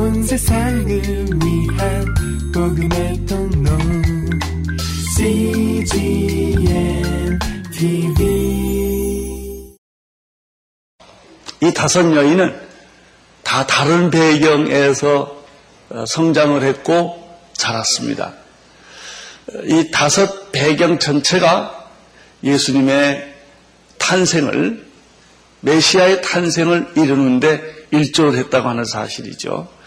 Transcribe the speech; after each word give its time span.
온 0.00 0.22
세상을 0.22 0.86
위한 0.88 2.14
복음의 2.54 3.26
통로 3.26 3.70
CGM 5.14 6.58
TV 7.70 8.26
이 11.60 11.74
다섯 11.74 12.16
여인은 12.16 12.58
다 13.42 13.66
다른 13.66 14.10
배경에서 14.10 15.44
어, 15.90 16.06
성장을 16.06 16.62
했고 16.62 17.38
자랐습니다. 17.52 18.32
이 19.64 19.90
다섯 19.90 20.50
배경 20.50 20.98
전체가 20.98 21.90
예수님의 22.42 23.34
탄생을 23.98 24.88
메시아의 25.60 26.22
탄생을 26.22 26.92
이루는데 26.96 27.60
일조를 27.90 28.38
했다고 28.38 28.66
하는 28.66 28.86
사실이죠. 28.86 29.79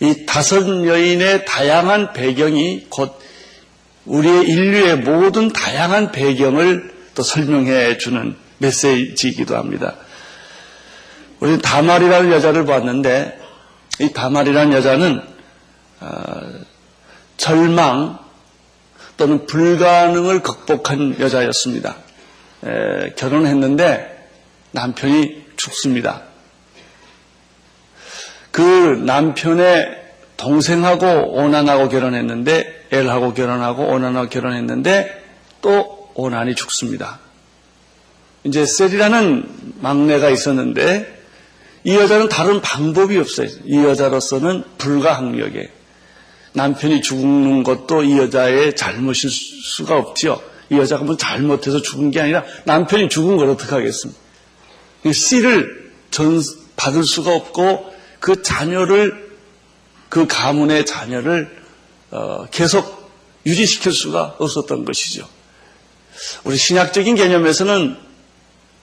이 0.00 0.26
다섯 0.26 0.66
여인의 0.86 1.44
다양한 1.44 2.12
배경이 2.12 2.86
곧 2.88 3.18
우리의 4.06 4.48
인류의 4.48 4.96
모든 4.98 5.52
다양한 5.52 6.12
배경을 6.12 6.94
또 7.14 7.22
설명해 7.22 7.98
주는 7.98 8.36
메시지이기도 8.58 9.56
합니다. 9.56 9.96
우리 11.40 11.58
다말이라는 11.58 12.32
여자를 12.32 12.66
봤는데 12.66 13.38
이 13.98 14.12
다말이라는 14.12 14.72
여자는 14.72 15.22
어, 16.00 16.08
절망 17.36 18.18
또는 19.16 19.46
불가능을 19.46 20.42
극복한 20.42 21.18
여자였습니다. 21.20 21.96
에, 22.64 23.14
결혼했는데 23.16 24.28
남편이 24.72 25.46
죽습니다. 25.56 26.22
그 28.50 28.62
남편의 28.62 30.00
동생하고 30.36 31.34
오난하고 31.34 31.88
결혼했는데 31.88 32.86
엘하고 32.90 33.34
결혼하고 33.34 33.84
오난하고 33.84 34.28
결혼했는데 34.28 35.22
또 35.60 36.10
오난이 36.14 36.54
죽습니다. 36.54 37.20
이제 38.44 38.64
셀이라는 38.64 39.74
막내가 39.80 40.30
있었는데 40.30 41.20
이 41.84 41.94
여자는 41.94 42.28
다른 42.28 42.60
방법이 42.60 43.16
없어요. 43.18 43.48
이 43.64 43.78
여자로서는 43.78 44.64
불가항력에 44.78 45.70
남편이 46.52 47.02
죽는 47.02 47.62
것도 47.62 48.02
이 48.02 48.18
여자의 48.18 48.74
잘못일 48.76 49.30
수가 49.30 49.96
없지요. 49.96 50.40
이 50.70 50.76
여자가 50.76 51.04
뭐 51.04 51.16
잘못해서 51.16 51.80
죽은 51.82 52.10
게 52.10 52.20
아니라 52.20 52.44
남편이 52.64 53.08
죽은 53.08 53.36
걸 53.36 53.50
어떻게 53.50 53.74
하겠습니까? 53.74 54.20
씨를 55.12 55.92
전 56.10 56.40
받을 56.76 57.04
수가 57.04 57.34
없고 57.34 57.89
그 58.20 58.42
자녀를 58.42 59.30
그 60.08 60.26
가문의 60.26 60.86
자녀를 60.86 61.60
어, 62.10 62.46
계속 62.50 63.10
유지시킬 63.46 63.92
수가 63.92 64.36
없었던 64.38 64.84
것이죠. 64.84 65.28
우리 66.44 66.56
신약적인 66.56 67.14
개념에서는 67.16 67.96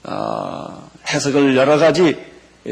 어, 0.03 0.91
해석을 1.07 1.55
여러 1.55 1.77
가지 1.77 2.17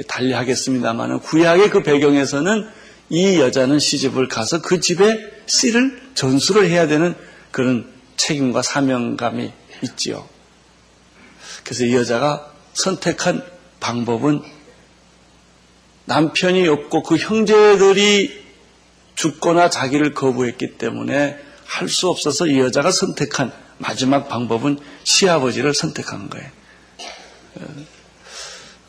달리 0.08 0.34
하겠습니다만 0.34 1.20
구약의 1.20 1.70
그 1.70 1.84
배경에서는 1.84 2.68
이 3.10 3.40
여자는 3.40 3.80
시집을 3.80 4.28
가서 4.28 4.62
그 4.62 4.80
집에 4.80 5.20
씨를 5.46 6.02
전수를 6.16 6.70
해야 6.70 6.88
되는 6.88 7.16
그런 7.52 7.94
책임과 8.18 8.62
사명감이 8.62 9.52
있지요. 9.84 10.28
그래서 11.64 11.86
이 11.86 11.96
여자가 11.96 12.52
선택한 12.74 13.44
방법은 13.80 14.42
남편이 16.06 16.68
없고 16.68 17.04
그 17.04 17.18
형제들이 17.18 18.46
죽거나 19.16 19.70
자기를 19.70 20.14
거부했기 20.14 20.78
때문에 20.78 21.40
할 21.66 21.90
수 21.90 22.10
없어서 22.10 22.48
이 22.48 22.60
여자가 22.60 22.92
선택한 22.92 23.52
마지막 23.80 24.30
방법은 24.30 24.80
시아버지를 25.04 25.74
선택한 25.74 26.30
거예요. 26.30 26.50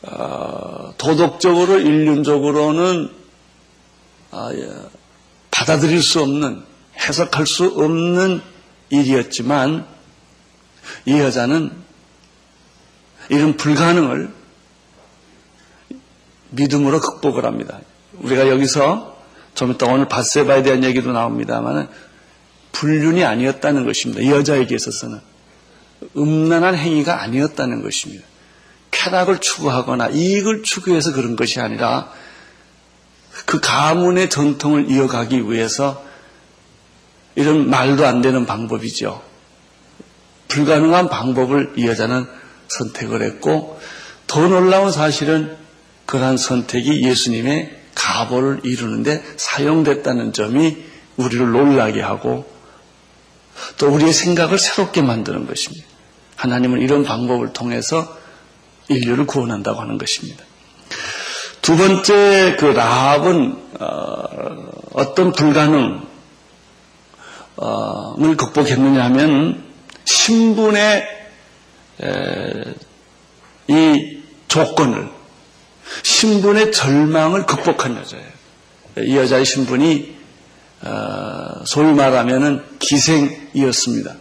어, 0.03 0.93
도덕적으로 0.97 1.79
인륜적으로는 1.79 3.11
아, 4.31 4.51
예, 4.53 4.69
받아들일 5.51 6.01
수 6.01 6.21
없는 6.21 6.63
해석할 6.97 7.45
수 7.45 7.65
없는 7.65 8.41
일이었지만 8.89 9.85
이 11.05 11.19
여자는 11.19 11.71
이런 13.29 13.57
불가능을 13.57 14.33
믿음으로 16.49 16.99
극복을 16.99 17.45
합니다. 17.45 17.79
우리가 18.13 18.49
여기서 18.49 19.17
좀 19.53 19.71
이따 19.71 19.87
오늘 19.87 20.07
바세바에 20.07 20.63
대한 20.63 20.83
얘기도 20.83 21.11
나옵니다만 21.11 21.89
불륜이 22.71 23.23
아니었다는 23.23 23.85
것입니다. 23.85 24.21
이 24.21 24.29
여자에게 24.29 24.75
있어서는 24.75 25.19
음란한 26.15 26.75
행위가 26.75 27.21
아니었다는 27.21 27.81
것입니다. 27.81 28.23
쾌락을 28.91 29.39
추구하거나 29.39 30.09
이익을 30.09 30.63
추구해서 30.63 31.11
그런 31.13 31.35
것이 31.35 31.59
아니라 31.59 32.11
그 33.45 33.59
가문의 33.59 34.29
전통을 34.29 34.91
이어가기 34.91 35.51
위해서 35.51 36.03
이런 37.35 37.69
말도 37.69 38.05
안 38.05 38.21
되는 38.21 38.45
방법이죠. 38.45 39.21
불가능한 40.47 41.09
방법을 41.09 41.73
이 41.77 41.87
여자는 41.87 42.25
선택을 42.67 43.21
했고 43.21 43.79
더 44.27 44.47
놀라운 44.47 44.91
사실은 44.91 45.55
그러한 46.07 46.37
선택이 46.37 47.03
예수님의 47.03 47.77
가보를 47.93 48.61
이루는데 48.63 49.23
사용됐다는 49.37 50.33
점이 50.33 50.77
우리를 51.17 51.51
놀라게 51.51 52.01
하고 52.01 52.49
또 53.77 53.89
우리의 53.89 54.13
생각을 54.13 54.57
새롭게 54.57 55.01
만드는 55.01 55.45
것입니다. 55.45 55.85
하나님은 56.35 56.81
이런 56.81 57.03
방법을 57.03 57.53
통해서 57.53 58.17
인류를 58.87 59.25
구원한다고 59.25 59.81
하는 59.81 59.97
것입니다. 59.97 60.43
두 61.61 61.75
번째 61.75 62.55
그 62.57 62.65
라합은 62.65 63.57
어, 63.79 65.13
떤 65.15 65.31
불가능을 65.33 66.01
극복했느냐 68.37 69.03
하면 69.05 69.65
신분의 70.05 71.03
이 73.67 74.19
조건을 74.47 75.16
신분의 76.03 76.71
절망을 76.71 77.45
극복한 77.45 77.95
여자예요. 77.97 78.27
이 78.99 79.15
여자의 79.17 79.45
신분이 79.45 80.17
어, 80.81 81.63
소위 81.65 81.91
말하면 81.93 82.77
기생이었습니다. 82.79 84.15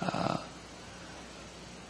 아, 0.00 0.38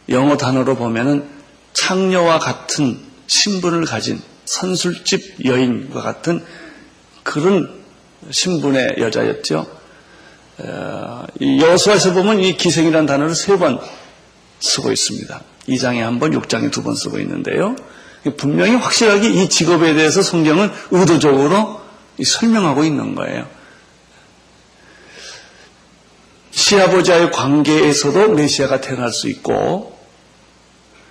영어 0.09 0.37
단어로 0.37 0.75
보면은 0.75 1.27
창녀와 1.73 2.39
같은 2.39 2.99
신분을 3.27 3.85
가진 3.85 4.21
선술집 4.45 5.45
여인과 5.45 6.01
같은 6.01 6.43
그런 7.23 7.81
신분의 8.29 8.95
여자였죠. 8.99 9.67
어, 10.59 11.25
여수에서 11.41 12.13
보면 12.13 12.39
이 12.39 12.57
기생이라는 12.57 13.05
단어를 13.05 13.35
세 13.35 13.57
번 13.57 13.79
쓰고 14.59 14.91
있습니다. 14.91 15.41
2장에 15.67 15.99
한 15.99 16.19
번, 16.19 16.31
6장에 16.31 16.71
두 16.71 16.81
번 16.83 16.95
쓰고 16.95 17.19
있는데요. 17.19 17.75
분명히 18.35 18.75
확실하게 18.75 19.29
이 19.29 19.49
직업에 19.49 19.93
대해서 19.93 20.21
성경은 20.21 20.71
의도적으로 20.91 21.81
설명하고 22.23 22.83
있는 22.83 23.15
거예요. 23.15 23.47
시아버지와의 26.51 27.31
관계에서도 27.31 28.29
메시아가 28.29 28.81
태어날 28.81 29.11
수 29.11 29.29
있고, 29.29 29.97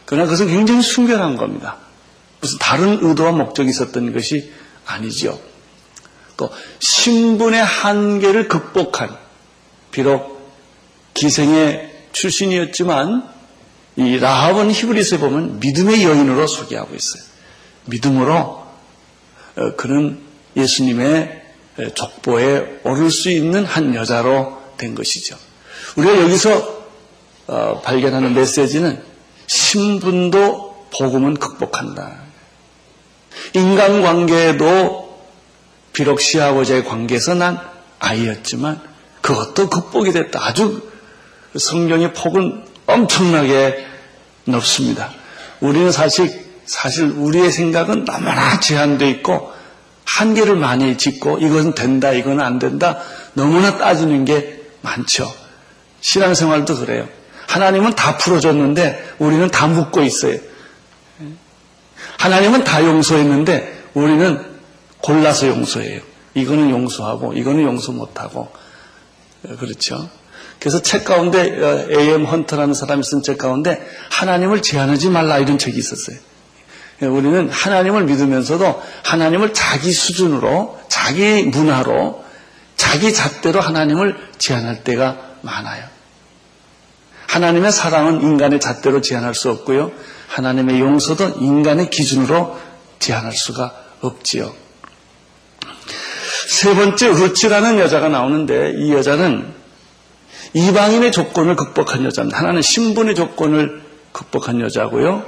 그러나 0.04 0.24
그것은 0.24 0.48
굉장히 0.48 0.82
순결한 0.82 1.36
겁니다. 1.36 1.78
무슨 2.40 2.58
다른 2.58 2.98
의도와 3.00 3.32
목적이 3.32 3.70
있었던 3.70 4.12
것이 4.12 4.52
아니죠. 4.84 5.40
또 6.36 6.50
신분의 6.80 7.64
한계를 7.64 8.48
극복한 8.48 9.16
비록 9.90 10.36
기생의 11.14 12.08
출신이었지만 12.12 13.35
이 13.96 14.18
라합은 14.18 14.70
히브리스에 14.70 15.18
보면 15.18 15.60
믿음의 15.60 16.04
여인으로 16.04 16.46
소개하고 16.46 16.94
있어요. 16.94 17.22
믿음으로 17.86 18.66
어, 19.56 19.76
그는 19.76 20.20
예수님의 20.56 21.42
족보에 21.94 22.80
오를 22.84 23.10
수 23.10 23.30
있는 23.30 23.64
한 23.64 23.94
여자로 23.94 24.62
된 24.76 24.94
것이죠. 24.94 25.36
우리가 25.96 26.20
여기서 26.22 26.76
어, 27.46 27.80
발견하는 27.82 28.34
메시지는 28.34 29.02
신분도 29.46 30.88
복음은 30.90 31.34
극복한다. 31.34 32.26
인간관계에도 33.54 35.06
비록 35.92 36.20
시아버지의 36.20 36.84
관계에서 36.84 37.34
난 37.34 37.58
아이였지만 37.98 38.80
그것도 39.20 39.70
극복이 39.70 40.12
됐다. 40.12 40.44
아주 40.44 40.90
성경의 41.56 42.12
폭은 42.12 42.64
엄청나게 42.86 43.86
넓습니다. 44.44 45.10
우리는 45.60 45.90
사실, 45.90 46.46
사실 46.64 47.06
우리의 47.06 47.50
생각은 47.50 48.04
너무나 48.04 48.60
제한되어 48.60 49.08
있고 49.08 49.52
한계를 50.04 50.56
많이 50.56 50.96
짓고 50.96 51.38
이것은 51.38 51.74
된다, 51.74 52.12
이건 52.12 52.40
안 52.40 52.58
된다 52.58 52.98
너무나 53.34 53.76
따지는 53.76 54.24
게 54.24 54.62
많죠. 54.82 55.32
신앙생활도 56.00 56.76
그래요. 56.76 57.08
하나님은 57.48 57.94
다 57.94 58.16
풀어줬는데 58.16 59.16
우리는 59.18 59.48
다 59.50 59.66
묻고 59.66 60.02
있어요. 60.02 60.38
하나님은 62.18 62.64
다 62.64 62.84
용서했는데 62.84 63.90
우리는 63.94 64.56
골라서 65.00 65.48
용서해요. 65.48 66.00
이거는 66.34 66.70
용서하고 66.70 67.32
이거는 67.32 67.62
용서 67.62 67.92
못하고 67.92 68.50
그렇죠. 69.58 70.08
그래서 70.58 70.80
책 70.82 71.04
가운데 71.04 71.86
A.M. 71.90 72.24
헌터라는 72.24 72.74
사람이 72.74 73.02
쓴 73.04 73.22
책 73.22 73.38
가운데 73.38 73.86
하나님을 74.10 74.62
제한하지 74.62 75.10
말라 75.10 75.38
이런 75.38 75.58
책이 75.58 75.78
있었어요. 75.78 76.16
우리는 77.02 77.50
하나님을 77.50 78.04
믿으면서도 78.04 78.82
하나님을 79.04 79.52
자기 79.52 79.92
수준으로 79.92 80.80
자기 80.88 81.42
문화로 81.42 82.24
자기 82.76 83.12
잣대로 83.12 83.60
하나님을 83.60 84.16
제한할 84.38 84.82
때가 84.82 85.18
많아요. 85.42 85.84
하나님의 87.26 87.70
사랑은 87.70 88.22
인간의 88.22 88.60
잣대로 88.60 89.00
제한할 89.02 89.34
수 89.34 89.50
없고요. 89.50 89.92
하나님의 90.28 90.80
용서도 90.80 91.36
인간의 91.40 91.90
기준으로 91.90 92.58
제한할 92.98 93.32
수가 93.32 93.74
없지요. 94.00 94.54
세 96.48 96.74
번째 96.74 97.08
루치라는 97.08 97.78
여자가 97.78 98.08
나오는데 98.08 98.74
이 98.76 98.92
여자는 98.92 99.52
이방인의 100.54 101.12
조건을 101.12 101.56
극복한 101.56 102.04
여자입니다. 102.04 102.38
하나는 102.38 102.62
신분의 102.62 103.14
조건을 103.14 103.82
극복한 104.12 104.60
여자고요. 104.60 105.24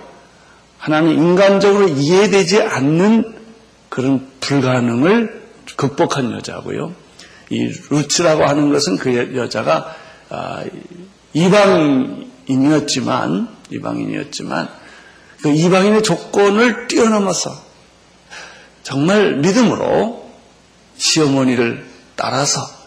하나는 0.78 1.12
인간적으로 1.12 1.88
이해되지 1.88 2.62
않는 2.62 3.36
그런 3.88 4.28
불가능을 4.40 5.48
극복한 5.76 6.32
여자고요. 6.32 6.94
이 7.50 7.72
루츠라고 7.90 8.44
하는 8.44 8.70
것은 8.72 8.96
그 8.96 9.36
여자가 9.36 9.94
아, 10.30 10.64
이방인이었지만 11.32 12.28
이방인이었지만 13.70 14.68
그 15.42 15.50
이방인의 15.50 16.02
조건을 16.02 16.88
뛰어넘어서 16.88 17.50
정말 18.82 19.36
믿음으로 19.36 20.28
시어머니를 20.96 21.86
따라서 22.16 22.77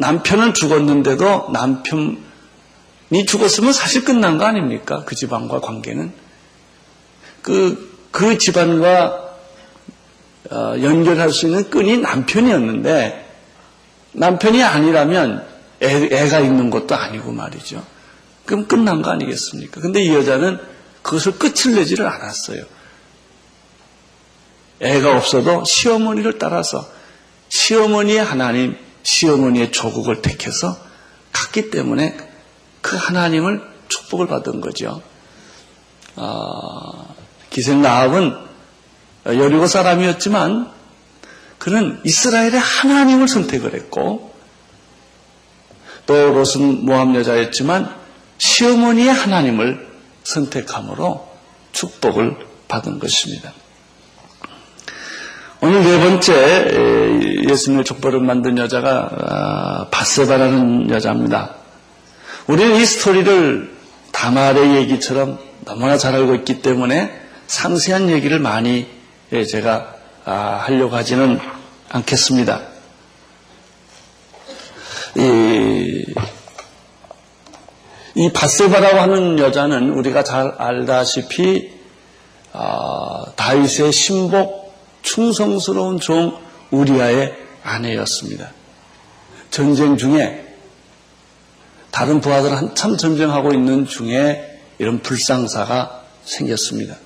남편은 0.00 0.54
죽었는데도 0.54 1.50
남편이 1.52 2.16
죽었으면 3.26 3.74
사실 3.74 4.02
끝난 4.02 4.38
거 4.38 4.46
아닙니까? 4.46 5.04
그 5.04 5.14
집안과 5.14 5.60
관계는 5.60 6.12
그, 7.42 7.98
그 8.10 8.38
집안과 8.38 9.28
어, 10.50 10.74
연결할 10.80 11.30
수 11.30 11.46
있는 11.46 11.68
끈이 11.68 11.98
남편이었는데 11.98 13.28
남편이 14.12 14.62
아니라면 14.64 15.46
애, 15.82 16.08
애가 16.10 16.40
있는 16.40 16.70
것도 16.70 16.94
아니고 16.94 17.32
말이죠. 17.32 17.84
그럼 18.46 18.66
끝난 18.66 19.02
거 19.02 19.10
아니겠습니까? 19.10 19.82
근데 19.82 20.02
이 20.02 20.14
여자는 20.14 20.58
그것을 21.02 21.38
끝을 21.38 21.74
내지를 21.74 22.06
않았어요. 22.06 22.64
애가 24.80 25.18
없어도 25.18 25.64
시어머니를 25.64 26.38
따라서 26.38 26.88
시어머니의 27.50 28.24
하나님, 28.24 28.76
시어머니의 29.10 29.72
조국을 29.72 30.22
택해서 30.22 30.78
갔기 31.32 31.70
때문에 31.70 32.16
그 32.80 32.96
하나님을 32.96 33.60
축복을 33.88 34.28
받은 34.28 34.60
거죠. 34.60 35.02
어, 36.14 37.14
기생 37.50 37.82
나합은 37.82 38.36
여리고 39.26 39.66
사람이었지만 39.66 40.70
그는 41.58 42.00
이스라엘의 42.04 42.58
하나님을 42.58 43.26
선택을 43.26 43.74
했고 43.74 44.32
또 46.06 46.14
롯은 46.14 46.84
모함 46.84 47.14
여자였지만 47.16 47.94
시어머니의 48.38 49.12
하나님을 49.12 49.90
선택함으로 50.22 51.28
축복을 51.72 52.46
받은 52.68 53.00
것입니다. 53.00 53.52
오늘 55.62 55.84
네 55.84 56.00
번째 56.00 57.44
예수님의 57.46 57.84
족보를 57.84 58.20
만든 58.20 58.56
여자가 58.56 59.10
아, 59.12 59.86
바세바라는 59.90 60.88
여자입니다. 60.88 61.54
우리는 62.46 62.76
이 62.76 62.86
스토리를 62.86 63.70
다말의 64.10 64.76
얘기처럼 64.76 65.38
너무나 65.66 65.98
잘 65.98 66.14
알고 66.14 66.34
있기 66.36 66.62
때문에 66.62 67.12
상세한 67.46 68.08
얘기를 68.08 68.38
많이 68.38 68.86
제가 69.50 69.96
아, 70.24 70.62
하려고 70.64 70.96
하지는 70.96 71.38
않겠습니다. 71.90 72.62
이, 75.18 76.06
이 78.14 78.32
바세바라고 78.32 78.98
하는 78.98 79.38
여자는 79.38 79.90
우리가 79.90 80.24
잘 80.24 80.54
알다시피 80.56 81.70
아, 82.54 83.26
다윗의 83.36 83.92
신복 83.92 84.69
충성스러운 85.02 86.00
종 86.00 86.38
우리아의 86.70 87.36
아내였습니다. 87.62 88.50
전쟁 89.50 89.96
중에 89.96 90.46
다른 91.90 92.20
부하들 92.20 92.56
한참 92.56 92.96
전쟁하고 92.96 93.52
있는 93.52 93.86
중에 93.86 94.60
이런 94.78 95.00
불상사가 95.00 96.04
생겼습니다. 96.24 96.96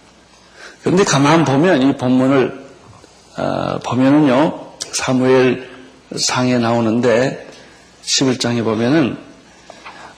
그런데 0.83 1.05
가만 1.05 1.45
보면 1.45 1.83
이 1.83 1.97
본문을 1.97 2.65
어, 3.37 3.79
보면은요 3.85 4.75
사무엘 4.93 5.69
상에 6.17 6.59
나오는데 6.59 7.49
11장에 8.05 8.63
보면은 8.63 9.17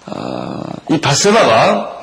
어, 0.06 0.62
이 0.90 1.00
바세바가 1.00 1.96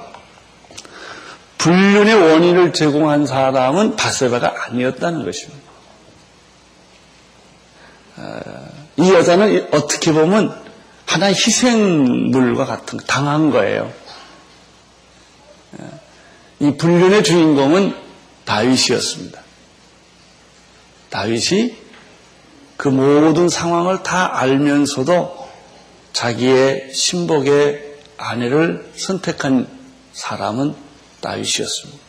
불륜의 1.58 2.16
원인을 2.16 2.74
제공한 2.74 3.26
사람은 3.26 3.96
바세바가 3.96 4.66
아니었다는 4.66 5.24
것입니다. 5.24 5.63
어, 8.18 8.40
이 8.98 9.12
여자는 9.12 9.70
어떻게 9.72 10.12
보면 10.12 10.62
하나의 11.06 11.34
희생물과 11.34 12.66
같은 12.66 13.00
당한 13.08 13.52
거예요. 13.52 13.92
어, 15.78 16.00
이 16.60 16.78
불륜의 16.78 17.24
주인공은 17.24 17.96
다윗이었습니다. 18.46 19.42
다윗이 21.10 21.76
그 22.78 22.88
모든 22.88 23.50
상황을 23.50 24.04
다 24.04 24.40
알면서도 24.40 25.50
자기의 26.12 26.94
신복의 26.94 27.98
아내를 28.18 28.92
선택한 28.96 29.68
사람은 30.14 30.76
다윗이었습니다. 31.22 32.00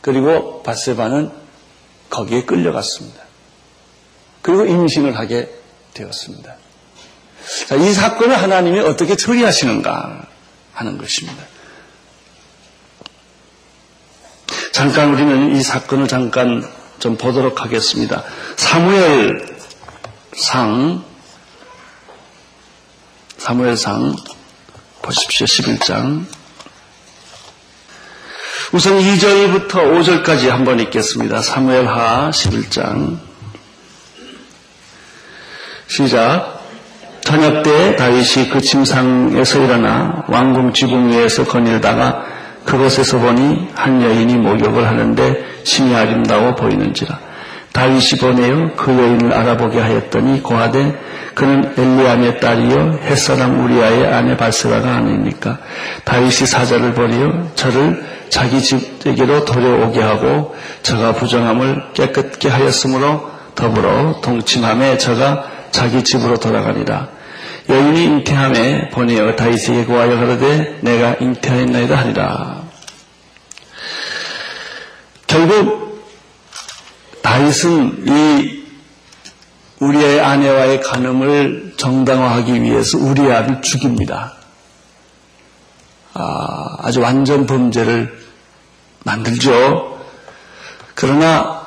그리고 0.00 0.62
바세바는 0.62 1.30
거기에 2.10 2.44
끌려갔습니다. 2.44 3.27
그리고 4.48 4.64
임신을 4.64 5.18
하게 5.18 5.46
되었습니다. 5.92 6.54
자, 7.68 7.74
이 7.74 7.92
사건을 7.92 8.40
하나님이 8.40 8.80
어떻게 8.80 9.14
처리하시는가 9.14 10.22
하는 10.72 10.96
것입니다. 10.96 11.44
잠깐 14.72 15.12
우리는 15.12 15.54
이 15.54 15.62
사건을 15.62 16.08
잠깐 16.08 16.66
좀 16.98 17.18
보도록 17.18 17.60
하겠습니다. 17.60 18.24
사무엘 18.56 19.54
상, 20.34 21.04
사무엘 23.36 23.76
상, 23.76 24.16
보십시오. 25.02 25.44
11장. 25.44 26.24
우선 28.72 28.98
2절부터 28.98 29.72
5절까지 29.74 30.48
한번 30.48 30.80
읽겠습니다. 30.80 31.42
사무엘 31.42 31.86
하 31.86 32.30
11장. 32.30 33.27
시작. 35.88 36.58
저녁 37.22 37.62
때 37.62 37.96
다윗이 37.96 38.50
그 38.50 38.60
침상에서 38.60 39.64
일어나 39.64 40.22
왕궁 40.28 40.72
지붕 40.72 41.10
위에서 41.10 41.44
거닐다가 41.44 42.24
그곳에서 42.64 43.18
보니 43.18 43.68
한 43.74 44.02
여인이 44.02 44.34
목욕을 44.36 44.86
하는데 44.86 45.44
심히 45.64 45.94
아름다워 45.94 46.54
보이는지라. 46.54 47.18
다윗이 47.72 48.20
보내어 48.20 48.70
그 48.76 48.92
여인을 48.92 49.32
알아보게 49.32 49.80
하였더니 49.80 50.42
고하되 50.42 50.98
그는 51.34 51.72
엘리암의 51.76 52.40
딸이요 52.40 53.00
햇사람 53.04 53.64
우리아의 53.64 54.06
아내 54.12 54.36
발세바가 54.36 54.90
아닙니까? 54.90 55.58
다윗이 56.04 56.30
사자를 56.30 56.94
버리어 56.94 57.48
저를 57.54 58.04
자기 58.28 58.60
집에게로 58.60 59.44
돌려오게 59.44 60.02
하고 60.02 60.54
저가 60.82 61.12
부정함을 61.12 61.92
깨끗게 61.94 62.48
하였으므로 62.48 63.30
더불어 63.54 64.20
동침함에 64.22 64.98
저가 64.98 65.57
자기 65.70 66.02
집으로 66.04 66.38
돌아가니라. 66.38 67.08
여인이 67.68 68.04
잉태함에 68.04 68.88
보내어 68.90 69.36
다윗에게 69.36 69.84
고하여 69.84 70.18
그러되 70.18 70.78
내가 70.82 71.16
잉태하였나이다 71.20 71.96
하니라. 71.96 72.62
결국 75.26 76.08
다윗은 77.22 78.06
이 78.08 78.58
우리의 79.80 80.20
아내와의 80.20 80.80
간음을 80.80 81.74
정당화하기 81.76 82.62
위해서 82.62 82.98
우리아를 82.98 83.60
죽입니다. 83.62 84.34
아, 86.14 86.76
아주 86.80 87.00
완전 87.00 87.46
범죄를 87.46 88.18
만들죠. 89.04 90.00
그러나 90.94 91.66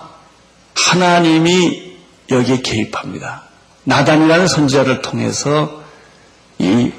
하나님이 0.75 1.96
여기에 2.29 2.62
개입합니다. 2.62 3.50
나단이라는 3.83 4.47
선지자를 4.47 5.01
통해서 5.01 5.81
이 6.59 6.91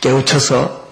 깨우쳐서 0.00 0.86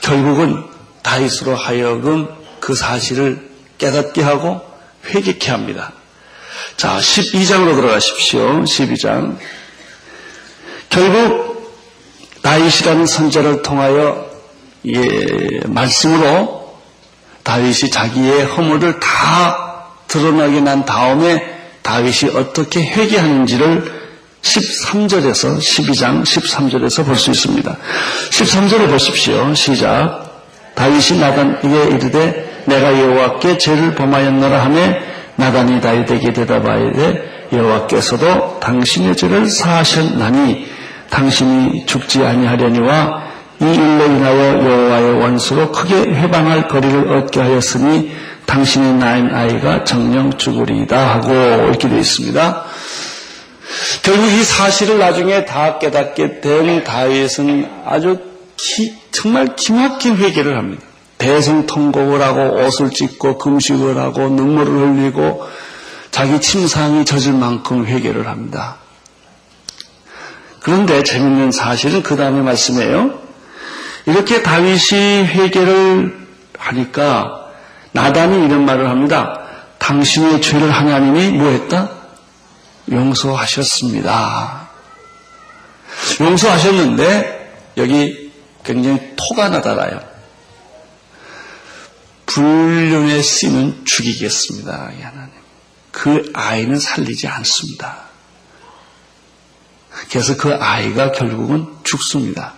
결국은 0.00 0.64
다윗으로 1.02 1.54
하여금 1.54 2.28
그 2.60 2.74
사실을 2.74 3.50
깨닫게 3.78 4.22
하고 4.22 4.60
회개케 5.06 5.50
합니다. 5.50 5.92
자, 6.76 6.98
12장으로 6.98 7.74
들어가십시오. 7.74 8.62
12장. 8.62 9.36
결국 10.88 11.72
다윗이라는 12.42 13.06
선자를 13.06 13.62
통하여 13.62 14.30
예, 14.86 15.60
말씀으로 15.66 16.76
다윗이 17.42 17.90
자기의 17.90 18.44
허물을 18.44 19.00
다 19.00 19.86
드러나게 20.08 20.60
난 20.60 20.84
다음에 20.84 21.60
다윗이 21.82 22.32
어떻게 22.34 22.82
회개하는지를 22.84 24.01
13절에서 24.42 25.58
12장 25.58 26.22
13절에서 26.22 27.04
볼 27.06 27.16
수 27.16 27.30
있습니다. 27.30 27.76
13절을 28.30 28.90
보십시오. 28.90 29.54
시작. 29.54 30.30
다윗이 30.74 31.20
나단에게 31.20 31.96
이르되 31.96 32.62
내가 32.66 32.98
여호와께 32.98 33.58
죄를 33.58 33.94
범하였노라 33.94 34.64
하며 34.64 34.94
나단이 35.36 35.80
다윗에게 35.80 36.32
대답하되 36.32 37.48
여호와께서도 37.52 38.60
당신의 38.60 39.16
죄를 39.16 39.48
사하셨나니 39.48 40.66
당신이 41.10 41.86
죽지 41.86 42.24
아니하려니와 42.24 43.22
이 43.60 43.64
일로 43.64 44.06
인하여 44.06 44.64
여호와의 44.64 45.20
원수로 45.20 45.70
크게 45.72 45.94
회방할 45.94 46.68
거리를 46.68 47.12
얻게 47.16 47.40
하였으니 47.40 48.10
당신의 48.46 48.94
낳은 48.94 49.34
아이가 49.34 49.84
정령 49.84 50.36
죽으리이다 50.36 50.98
하고 51.14 51.32
이렇게 51.32 51.88
되어 51.88 51.98
있습니다. 51.98 52.64
결국 54.02 54.26
이 54.30 54.42
사실을 54.44 54.98
나중에 54.98 55.44
다 55.44 55.78
깨닫게 55.78 56.40
된 56.40 56.84
다윗은 56.84 57.70
아주 57.84 58.18
기, 58.56 58.94
정말 59.10 59.56
기막힌 59.56 60.16
회개를 60.16 60.56
합니다. 60.56 60.82
대성 61.18 61.66
통곡을 61.66 62.20
하고 62.20 62.64
옷을 62.64 62.90
찢고 62.90 63.38
금식을 63.38 63.96
하고 63.96 64.28
눈물을 64.28 64.72
흘리고 64.72 65.46
자기 66.10 66.40
침상이 66.40 67.04
젖을 67.04 67.32
만큼 67.32 67.86
회개를 67.86 68.26
합니다. 68.26 68.76
그런데 70.60 71.02
재밌는 71.02 71.52
사실은 71.52 72.02
그 72.02 72.16
다음에 72.16 72.40
말씀이에요. 72.42 73.18
이렇게 74.06 74.42
다윗이 74.42 75.24
회개를 75.26 76.16
하니까 76.58 77.46
나단이 77.92 78.44
이런 78.44 78.64
말을 78.64 78.88
합니다. 78.88 79.40
당신의 79.78 80.40
죄를 80.40 80.70
하나님이 80.70 81.30
뭐했다? 81.38 82.01
용서하셨습니다. 82.90 84.70
용서하셨는데 86.20 87.72
여기 87.76 88.32
굉장히 88.64 89.14
토가 89.16 89.48
나달아요. 89.48 90.00
불륜의 92.26 93.22
씨는 93.22 93.84
죽이겠습니다. 93.84 94.72
하나님. 94.72 95.32
그 95.90 96.30
아이는 96.34 96.78
살리지 96.78 97.28
않습니다. 97.28 98.04
그래서 100.10 100.36
그 100.36 100.54
아이가 100.54 101.12
결국은 101.12 101.66
죽습니다. 101.84 102.54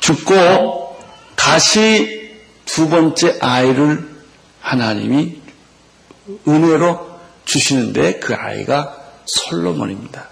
죽고 0.00 0.98
다시 1.34 2.40
두 2.64 2.88
번째 2.88 3.38
아이를 3.40 4.16
하나님이 4.60 5.42
은혜로 6.46 7.15
주시는데 7.46 8.18
그 8.18 8.34
아이가 8.34 8.94
솔로몬입니다. 9.24 10.28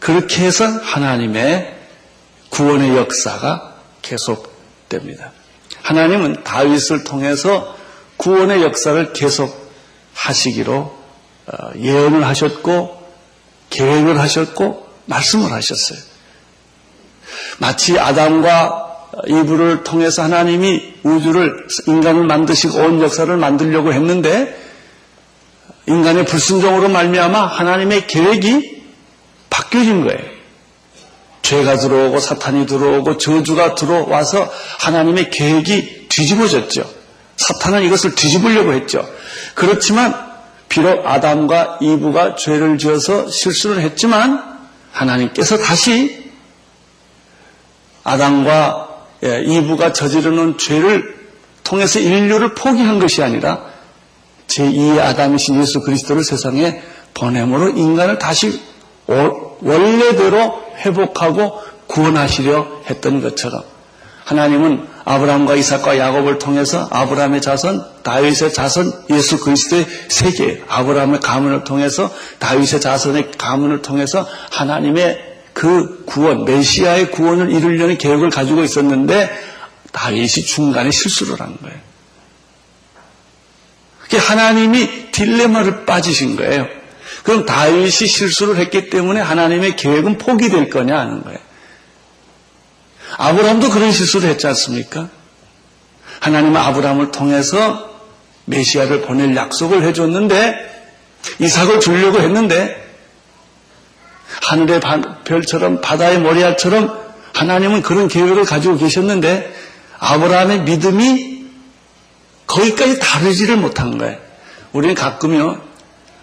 그렇게 0.00 0.44
해서 0.44 0.66
하나님의 0.66 1.74
구원의 2.50 2.96
역사가 2.96 3.76
계속됩니다. 4.02 5.32
하나님은 5.82 6.42
다윗을 6.44 7.04
통해서 7.04 7.76
구원의 8.16 8.62
역사를 8.62 9.12
계속 9.12 9.72
하시기로 10.14 11.04
어, 11.46 11.70
예언을 11.78 12.26
하셨고 12.26 13.02
계획을 13.70 14.18
하셨고 14.18 14.88
말씀을 15.06 15.52
하셨어요. 15.52 15.98
마치 17.58 17.98
아담과 17.98 19.10
이브를 19.26 19.84
통해서 19.84 20.22
하나님이 20.22 20.94
우주를 21.02 21.66
인간을 21.86 22.24
만드시고 22.24 22.78
온 22.78 23.02
역사를 23.02 23.34
만들려고 23.36 23.92
했는데 23.92 24.63
인간의 25.86 26.24
불순종으로 26.24 26.88
말미암아 26.88 27.46
하나님의 27.46 28.06
계획이 28.06 28.82
바뀌어진 29.50 30.04
거예요. 30.04 30.34
죄가 31.42 31.76
들어오고 31.76 32.20
사탄이 32.20 32.66
들어오고 32.66 33.18
저주가 33.18 33.74
들어와서 33.74 34.50
하나님의 34.80 35.30
계획이 35.30 36.08
뒤집어졌죠. 36.08 36.88
사탄은 37.36 37.82
이것을 37.82 38.14
뒤집으려고 38.14 38.72
했죠. 38.72 39.06
그렇지만 39.54 40.14
비록 40.68 41.06
아담과 41.06 41.78
이브가 41.82 42.36
죄를 42.36 42.78
지어서 42.78 43.28
실수를 43.28 43.82
했지만 43.82 44.58
하나님께서 44.92 45.58
다시 45.58 46.32
아담과 48.04 48.88
예, 49.24 49.42
이브가 49.46 49.92
저지르는 49.92 50.58
죄를 50.58 51.14
통해서 51.62 51.98
인류를 51.98 52.54
포기한 52.54 52.98
것이 52.98 53.22
아니라 53.22 53.73
제2의 54.48 55.00
아담이신 55.00 55.60
예수 55.60 55.80
그리스도를 55.80 56.24
세상에 56.24 56.80
보냄으로 57.14 57.70
인간을 57.70 58.18
다시 58.18 58.60
원래대로 59.06 60.62
회복하고 60.84 61.60
구원하시려 61.86 62.82
했던 62.90 63.22
것처럼 63.22 63.62
하나님은 64.24 64.86
아브라함과 65.04 65.54
이삭과 65.54 65.98
야곱을 65.98 66.38
통해서 66.38 66.88
아브라함의 66.90 67.42
자손, 67.42 67.84
다윗의 68.02 68.54
자손, 68.54 68.92
예수 69.10 69.38
그리스도의 69.38 69.86
세계, 70.08 70.62
아브라함의 70.66 71.20
가문을 71.20 71.64
통해서 71.64 72.10
다윗의 72.38 72.80
자손의 72.80 73.32
가문을 73.32 73.82
통해서 73.82 74.26
하나님의 74.50 75.34
그 75.52 76.04
구원, 76.06 76.44
메시아의 76.46 77.10
구원을 77.10 77.50
이루려는 77.50 77.98
계획을 77.98 78.30
가지고 78.30 78.64
있었는데 78.64 79.30
다윗이 79.92 80.28
중간에 80.28 80.90
실수를 80.90 81.38
한 81.40 81.56
거예요. 81.62 81.78
그게 84.04 84.18
하나님이 84.18 85.10
딜레마를 85.12 85.86
빠지신 85.86 86.36
거예요. 86.36 86.66
그럼 87.22 87.46
다윗이 87.46 87.90
실수를 87.90 88.56
했기 88.56 88.90
때문에 88.90 89.20
하나님의 89.20 89.76
계획은 89.76 90.18
포기될 90.18 90.68
거냐 90.68 90.98
하는 90.98 91.22
거예요. 91.22 91.38
아브라함도 93.16 93.70
그런 93.70 93.92
실수를 93.92 94.28
했지 94.28 94.46
않습니까? 94.46 95.08
하나님은 96.20 96.56
아브라함을 96.56 97.12
통해서 97.12 97.90
메시아를 98.44 99.02
보낼 99.02 99.34
약속을 99.34 99.82
해줬는데 99.84 100.72
이삭을 101.38 101.80
주려고 101.80 102.20
했는데 102.20 102.82
하늘의 104.42 104.80
별처럼 105.24 105.80
바다의 105.80 106.18
모래알처럼 106.18 107.04
하나님은 107.32 107.82
그런 107.82 108.08
계획을 108.08 108.44
가지고 108.44 108.76
계셨는데 108.76 109.54
아브라함의 109.98 110.62
믿음이 110.62 111.33
거기까지 112.46 112.98
다르지를 112.98 113.56
못한 113.56 113.98
거예요. 113.98 114.18
우리는 114.72 114.94
가끔요 114.94 115.62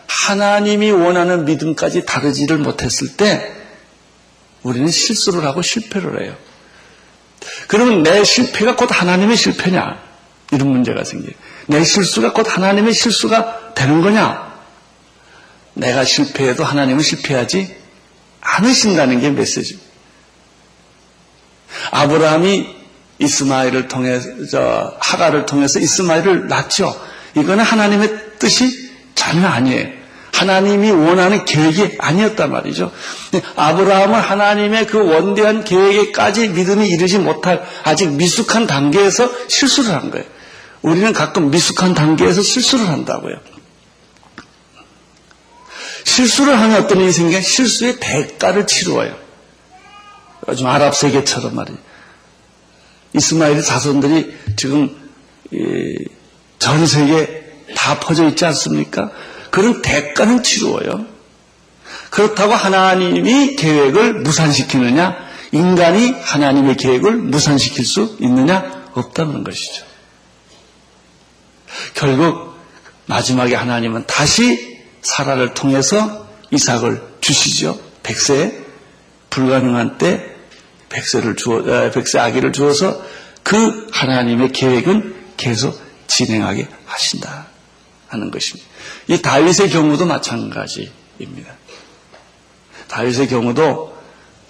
하나님이 0.08 0.92
원하는 0.92 1.46
믿음까지 1.46 2.06
다르지를 2.06 2.58
못했을 2.58 3.16
때 3.16 3.54
우리는 4.64 4.90
실수를 4.90 5.46
하고 5.46 5.62
실패를 5.62 6.24
해요. 6.24 6.36
그러면 7.68 8.04
내 8.04 8.24
실패가 8.24 8.76
곧 8.76 8.90
하나님의 8.92 9.36
실패냐? 9.36 10.00
이런 10.52 10.68
문제가 10.68 11.04
생겨요. 11.04 11.32
내 11.68 11.84
실수가 11.84 12.34
곧 12.34 12.46
하나님의 12.56 12.94
실수가 12.94 13.74
되는 13.74 14.02
거냐? 14.02 14.52
내가 15.74 16.04
실패해도 16.04 16.64
하나님은 16.64 17.02
실패하지 17.02 17.76
않으신다는 18.42 19.22
게 19.22 19.30
메시지입니다. 19.30 19.90
아브라함이 21.92 22.81
이스마엘을 23.22 23.88
통해서 23.88 24.96
하가를 25.00 25.46
통해서 25.46 25.80
이스마엘을 25.80 26.48
낳죠. 26.48 26.94
이거는 27.36 27.64
하나님의 27.64 28.38
뜻이 28.40 28.92
전혀 29.16 29.48
아니에요. 29.48 30.02
하나님이 30.34 30.92
원하는 30.92 31.46
계획이 31.46 31.98
아니었단 32.00 32.52
말이죠. 32.52 32.92
아브라함은 33.56 34.20
하나님의 34.20 34.88
그 34.88 34.98
원대한 34.98 35.64
계획에까지 35.64 36.50
믿음이 36.50 36.88
이르지 36.90 37.20
못할 37.20 37.64
아직 37.84 38.10
미숙한 38.12 38.66
단계에서 38.66 39.30
실수를 39.48 39.94
한 39.94 40.10
거예요. 40.10 40.26
우리는 40.82 41.14
가끔 41.14 41.52
미숙한 41.52 41.94
단계에서 41.94 42.42
실수를 42.42 42.88
한다고요. 42.88 43.36
실수를 46.06 46.60
하는 46.60 46.76
어떤 46.78 47.00
일이 47.02 47.12
생기면 47.12 47.44
실수의 47.44 47.98
대가를 48.00 48.66
치루어요. 48.66 49.16
요즘 50.48 50.66
아랍 50.66 50.96
세계처럼 50.96 51.56
말이에요. 51.56 51.91
이스마엘의 53.14 53.64
자손들이 53.64 54.38
지금 54.56 54.96
전 56.60 56.86
세계에 56.88 57.42
다 57.76 58.00
퍼져 58.00 58.28
있지 58.30 58.46
않습니까? 58.46 59.12
그런 59.50 59.82
대가는 59.82 60.44
치루어요. 60.44 61.06
그렇다고 62.10 62.54
하나님이 62.54 63.56
계획을 63.56 64.22
무산시키느냐? 64.22 65.18
인간이 65.52 66.12
하나님의 66.12 66.78
계획을 66.78 67.16
무산시킬 67.18 67.86
수 67.86 68.18
있느냐? 68.20 68.90
없다는 68.94 69.44
것이죠. 69.44 69.86
결국 71.94 72.56
마지막에 73.06 73.56
하나님은 73.56 74.06
다시 74.08 74.80
사라를 75.02 75.54
통해서 75.54 76.28
이삭을 76.52 77.02
주시죠. 77.22 77.80
백세 78.04 78.66
불가능한 79.30 79.98
때 79.98 80.31
백세를 80.92 81.36
주어 81.36 81.90
백세 81.92 82.20
아기를 82.20 82.52
주어서 82.52 83.02
그 83.44 83.88
하나님의 83.92 84.52
계획은 84.52 85.16
계속 85.38 85.80
진행하게 86.08 86.68
하신다 86.86 87.48
하는 88.08 88.30
것입니다. 88.30 88.70
이 89.08 89.22
다윗의 89.22 89.70
경우도 89.70 90.06
마찬가지입니다. 90.06 91.54
다윗의 92.88 93.30
경우도 93.30 93.98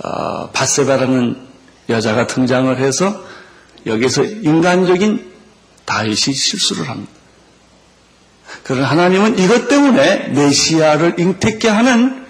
어, 0.03 0.49
바세바라는 0.49 1.47
여자가 1.89 2.25
등장을 2.27 2.75
해서 2.79 3.23
여기서 3.85 4.23
인간적인 4.23 5.31
다윗이 5.85 6.15
실수를 6.15 6.89
합니다. 6.89 7.11
그러나 8.63 8.89
하나님은 8.89 9.39
이것 9.39 9.67
때문에 9.67 10.29
메시아를 10.29 11.19
잉태케 11.19 11.67
하는 11.67 12.25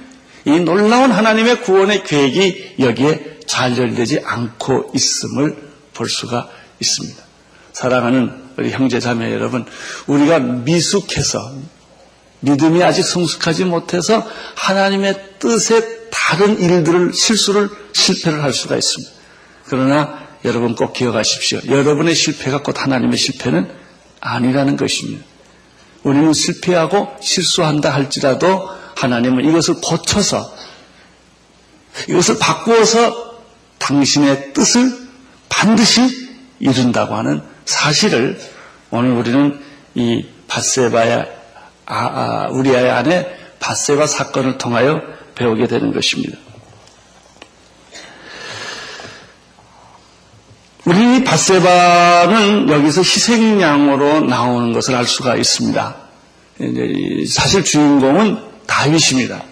이 0.45 0.59
놀라운 0.59 1.11
하나님의 1.11 1.61
구원의 1.61 2.03
계획이 2.03 2.75
여기에 2.79 3.30
잘열되지 3.51 4.21
않고 4.23 4.91
있음을 4.95 5.71
볼 5.93 6.09
수가 6.09 6.49
있습니다. 6.79 7.21
사랑하는 7.73 8.51
우리 8.57 8.71
형제 8.71 8.99
자매 8.99 9.33
여러분, 9.33 9.65
우리가 10.07 10.39
미숙해서 10.39 11.51
믿음이 12.39 12.81
아직 12.81 13.03
성숙하지 13.03 13.65
못해서 13.65 14.25
하나님의 14.55 15.35
뜻에 15.39 16.09
다른 16.11 16.59
일들을 16.59 17.13
실수를 17.13 17.69
실패를 17.93 18.41
할 18.41 18.53
수가 18.53 18.77
있습니다. 18.77 19.11
그러나 19.65 20.27
여러분 20.45 20.75
꼭 20.75 20.93
기억하십시오. 20.93 21.59
여러분의 21.67 22.15
실패가 22.15 22.63
곧 22.63 22.81
하나님의 22.81 23.17
실패는 23.17 23.69
아니라는 24.21 24.77
것입니다. 24.77 25.25
우리는 26.03 26.33
실패하고 26.33 27.17
실수한다 27.21 27.93
할지라도 27.93 28.69
하나님은 28.95 29.45
이것을 29.45 29.75
고쳐서 29.81 30.51
이것을 32.07 32.39
바꾸어서 32.39 33.20
당신의 33.91 34.53
뜻을 34.53 34.89
반드시 35.49 36.01
이룬다고 36.59 37.15
하는 37.15 37.41
사실을 37.65 38.39
오늘 38.89 39.11
우리는 39.11 39.59
이 39.95 40.25
바세바의 40.47 41.41
아, 41.85 41.95
아, 41.95 42.47
우리아의 42.51 42.89
아내 42.89 43.27
바세바 43.59 44.07
사건을 44.07 44.57
통하여 44.57 45.01
배우게 45.35 45.67
되는 45.67 45.93
것입니다. 45.93 46.37
우리 50.85 51.23
바세바는 51.23 52.69
여기서 52.69 53.01
희생양으로 53.01 54.21
나오는 54.21 54.73
것을 54.73 54.95
알 54.95 55.05
수가 55.05 55.35
있습니다. 55.35 55.95
사실 57.27 57.63
주인공은 57.63 58.37
다윗입니다. 58.67 59.43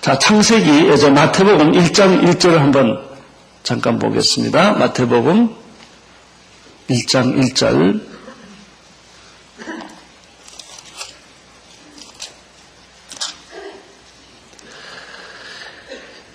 자, 0.00 0.18
창세기, 0.18 0.88
예저 0.88 1.10
마태복음 1.10 1.72
1장 1.72 2.24
1절을 2.24 2.58
한번 2.58 3.11
잠깐 3.62 3.98
보겠습니다. 3.98 4.72
마태복음 4.72 5.54
1장 6.90 7.54
1절. 7.54 8.12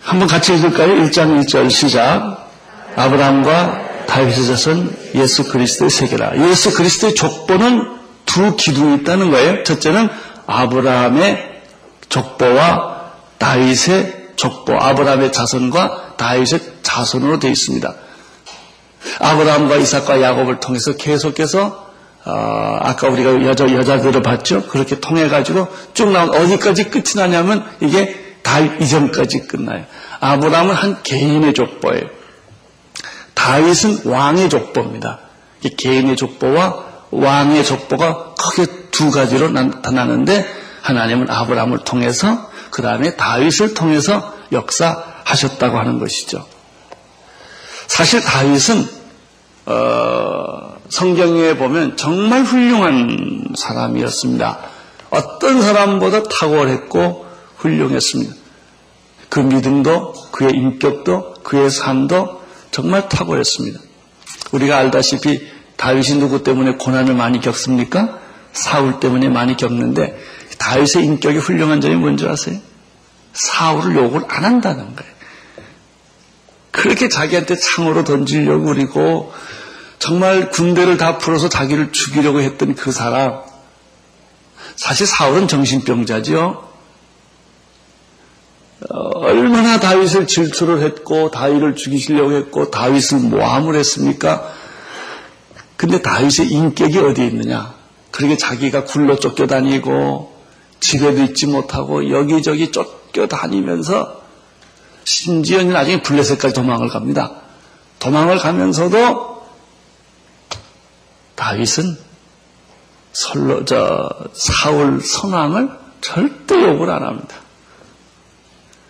한번 0.01 0.27
같이 0.29 0.55
읽을까요? 0.55 0.87
1장 0.87 1.43
1절 1.43 1.69
시작. 1.69 2.49
아브라함과 2.95 4.05
다윗의 4.07 4.45
자손 4.47 4.97
예수 5.15 5.49
그리스도의 5.49 5.89
세계라. 5.91 6.49
예수 6.49 6.73
그리스도의 6.73 7.13
족보는 7.13 7.97
두 8.25 8.55
기둥이 8.55 9.01
있다는 9.01 9.31
거예요. 9.31 9.63
첫째는 9.63 10.07
아브라함의 10.47 11.61
족보와 12.07 13.11
다윗의 13.37 14.16
족보, 14.37 14.73
아브라함의 14.73 15.33
자손과 15.33 16.15
다윗의 16.15 16.61
자손으로 16.83 17.39
되어 17.39 17.51
있습니다. 17.51 17.93
아브라함과 19.19 19.75
이삭과 19.77 20.21
야곱을 20.21 20.59
통해서 20.59 20.95
계속해서 20.95 21.87
어, 22.25 22.77
아까 22.81 23.07
우리가 23.07 23.45
여자 23.45 23.71
여자들을 23.71 24.21
봤죠. 24.21 24.67
그렇게 24.67 24.99
통해 24.99 25.29
가지고 25.29 25.67
쭉 25.93 26.11
나온 26.11 26.29
어디까지 26.29 26.85
끝이 26.85 27.15
나냐면 27.15 27.65
이게 27.79 28.37
다윗 28.43 28.81
이전까지 28.81 29.47
끝나요. 29.47 29.85
아브라함은 30.19 30.73
한 30.73 31.03
개인의 31.03 31.53
족보예요. 31.53 32.03
다윗은 33.33 34.01
왕의 34.05 34.49
족보입니다. 34.49 35.19
개인의 35.77 36.15
족보와 36.15 36.85
왕의 37.11 37.63
족보가 37.65 38.35
크게 38.35 38.65
두 38.91 39.11
가지로 39.11 39.49
나타나는데 39.49 40.45
하나님은 40.81 41.29
아브라함을 41.29 41.79
통해서 41.79 42.49
그 42.77 42.83
다음에 42.83 43.15
다윗을 43.15 43.73
통해서 43.73 44.35
역사하셨다고 44.51 45.79
하는 45.79 45.97
것이죠. 45.97 46.45
사실 47.87 48.21
다윗은 48.21 48.87
어, 49.65 50.77
성경에 50.87 51.57
보면 51.57 51.97
정말 51.97 52.43
훌륭한 52.43 53.45
사람이었습니다. 53.55 54.59
어떤 55.09 55.59
사람보다 55.63 56.21
탁월했고 56.21 57.25
훌륭했습니다. 57.55 58.35
그 59.29 59.39
믿음도 59.39 60.13
그의 60.31 60.51
인격도 60.53 61.33
그의 61.41 61.71
삶도 61.71 62.43
정말 62.69 63.09
탁월했습니다. 63.09 63.79
우리가 64.51 64.77
알다시피 64.77 65.41
다윗이 65.77 66.19
누구 66.19 66.43
때문에 66.43 66.75
고난을 66.75 67.15
많이 67.15 67.41
겪습니까? 67.41 68.19
사울 68.53 68.99
때문에 68.99 69.29
많이 69.29 69.57
겪는데 69.57 70.15
다윗의 70.57 71.03
인격이 71.05 71.37
훌륭한 71.37 71.81
점이 71.81 71.95
뭔지 71.95 72.27
아세요? 72.27 72.59
사울을 73.33 73.95
욕을 73.95 74.23
안 74.27 74.45
한다는 74.45 74.95
거예요. 74.95 75.17
그렇게 76.71 77.09
자기한테 77.09 77.55
창으로 77.55 78.03
던지려고 78.03 78.65
그리고 78.65 79.33
정말 79.99 80.49
군대를 80.49 80.97
다 80.97 81.17
풀어서 81.17 81.49
자기를 81.49 81.91
죽이려고 81.91 82.41
했던 82.41 82.75
그 82.75 82.91
사람. 82.91 83.41
사실 84.75 85.07
사울은 85.07 85.47
정신병자죠. 85.47 86.67
어, 88.89 88.97
얼마나 89.21 89.79
다윗을 89.79 90.27
질투를 90.27 90.83
했고 90.83 91.31
다윗을 91.31 91.75
죽이시려고 91.75 92.33
했고 92.33 92.69
다윗을 92.69 93.19
모함을 93.19 93.75
했습니까? 93.75 94.53
근데 95.77 96.01
다윗의 96.01 96.47
인격이 96.47 96.99
어디에 96.99 97.25
있느냐? 97.27 97.73
그렇게 98.11 98.37
자기가 98.37 98.83
굴러 98.83 99.15
쫓겨다니고 99.15 100.36
집에도 100.79 101.23
있지 101.23 101.47
못하고 101.47 102.09
여기저기 102.09 102.71
쫓겨다니면서 102.71 104.21
심지어는 105.03 105.73
나중에 105.73 106.01
블레셋까지 106.01 106.53
도망을 106.53 106.89
갑니다. 106.89 107.31
도망을 107.99 108.37
가면서도 108.37 109.47
다윗은 111.35 111.97
설로 113.13 113.65
저 113.65 114.09
사울 114.33 115.01
선왕을 115.01 115.69
절대 116.01 116.55
욕을 116.55 116.89
안 116.89 117.03
합니다. 117.03 117.35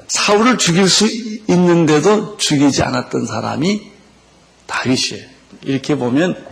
사울을 0.08 0.58
죽일 0.58 0.90
수 0.90 1.08
있는데도 1.50 2.38
죽이지 2.38 2.84
않았던 2.84 3.26
사람이 3.26 3.92
다윗이에요. 4.66 5.26
이렇게 5.64 5.96
보면 5.96 6.46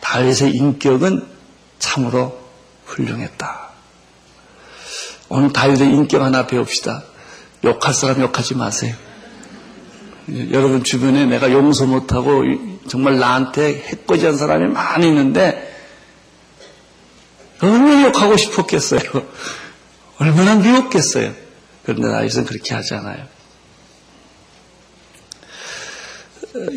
다윗의 0.00 0.52
인격은 0.52 1.26
참으로 1.78 2.38
훌륭했다. 2.84 3.65
오늘 5.28 5.52
다윗의 5.52 5.88
인격 5.88 6.22
하나 6.22 6.46
배웁시다. 6.46 7.02
욕할 7.64 7.94
사람 7.94 8.20
욕하지 8.20 8.54
마세요. 8.54 8.94
여러분 10.50 10.82
주변에 10.82 11.26
내가 11.26 11.52
용서 11.52 11.86
못하고 11.86 12.44
정말 12.88 13.18
나한테 13.18 13.84
해코지한 13.86 14.36
사람이 14.36 14.72
많이 14.72 15.06
있는데 15.08 15.74
얼마나 17.60 18.02
욕하고 18.04 18.36
싶었겠어요. 18.36 19.00
얼마나 20.18 20.56
미웠겠어요. 20.56 21.32
그런데 21.84 22.08
다윗은 22.08 22.44
그렇게 22.44 22.74
하지 22.74 22.94
않아요. 22.94 23.24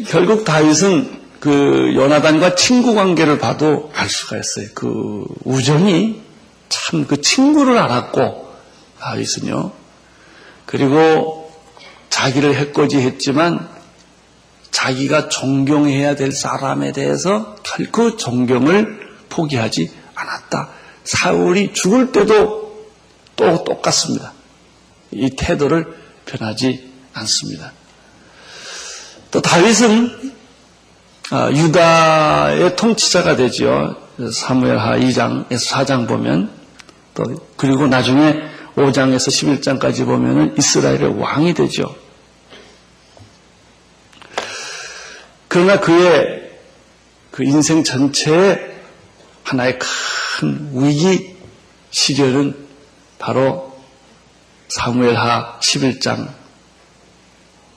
결국 0.10 0.46
다윗은 0.46 1.20
그 1.40 1.94
요나단과 1.96 2.56
친구 2.56 2.94
관계를 2.96 3.40
봐도 3.40 3.92
알 3.96 4.10
수가 4.10 4.38
있어요. 4.38 4.68
그 4.76 5.26
우정이 5.46 6.22
참 6.70 7.06
그 7.06 7.22
친구를 7.22 7.78
알았고 7.78 8.54
다윗은요 9.00 9.72
그리고 10.66 11.52
자기를 12.10 12.56
해코지 12.56 12.98
했지만 12.98 13.68
자기가 14.72 15.30
존경해야 15.30 16.16
될 16.16 16.32
사람에 16.32 16.92
대해서 16.92 17.56
결코 17.64 18.18
존경을 18.18 19.10
포기하지 19.30 19.92
않았다. 20.16 20.70
사울이 21.04 21.74
죽을 21.74 22.12
때도 22.12 22.88
또 23.36 23.64
똑같습니다. 23.64 24.34
이 25.12 25.32
태도를 25.32 25.98
변하지 26.26 26.92
않습니다. 27.14 27.74
또 29.32 29.42
다윗은 29.42 30.34
아, 31.32 31.52
유다의 31.52 32.76
통치자가 32.76 33.36
되지요. 33.36 33.96
사무엘하 34.32 34.98
2장에서 34.98 35.68
4장 35.68 36.08
보면 36.08 36.59
또 37.20 37.36
그리고 37.58 37.88
나중에 37.88 38.34
5장에서 38.76 39.28
11장까지 39.28 40.06
보면은 40.06 40.56
이스라엘의 40.58 41.20
왕이 41.20 41.54
되죠. 41.54 41.94
그러나 45.50 45.80
그의 45.80 46.50
그 47.32 47.44
인생 47.44 47.84
전체에 47.84 48.70
하나의 49.44 49.80
큰 49.80 50.70
위기 50.74 51.36
시련은 51.92 52.68
바로 53.18 53.78
사무엘하 54.70 55.60
11장, 55.60 56.30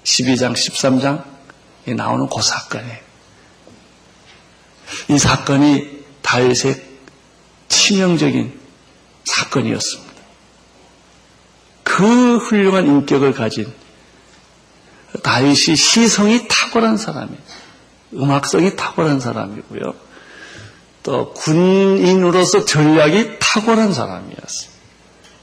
12장, 0.04 0.52
13장에 0.52 1.96
나오는 1.96 2.28
그 2.28 2.42
사건이에요. 2.42 2.98
이 5.08 5.18
사건이 5.18 6.04
다윗의 6.20 6.80
치명적인 7.68 8.61
사건이었습니다. 9.24 10.12
그 11.82 12.36
훌륭한 12.38 12.86
인격을 12.86 13.32
가진 13.32 13.72
다윗이 15.22 15.76
시성이 15.76 16.46
탁월한 16.48 16.96
사람이에요. 16.96 17.40
음악성이 18.14 18.76
탁월한 18.76 19.20
사람이고요. 19.20 19.94
또 21.02 21.32
군인으로서 21.34 22.64
전략이 22.64 23.38
탁월한 23.40 23.92
사람이었어요. 23.92 24.72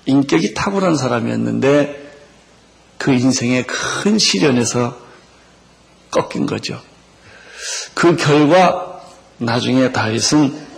인격이 0.05 0.53
탁월한 0.53 0.95
사람이었는데 0.95 2.09
그 2.97 3.13
인생의 3.13 3.67
큰 3.67 4.17
시련에서 4.17 4.97
꺾인 6.11 6.45
거죠. 6.45 6.81
그 7.93 8.15
결과 8.15 9.01
나중에 9.37 9.91
다윗은 9.91 10.68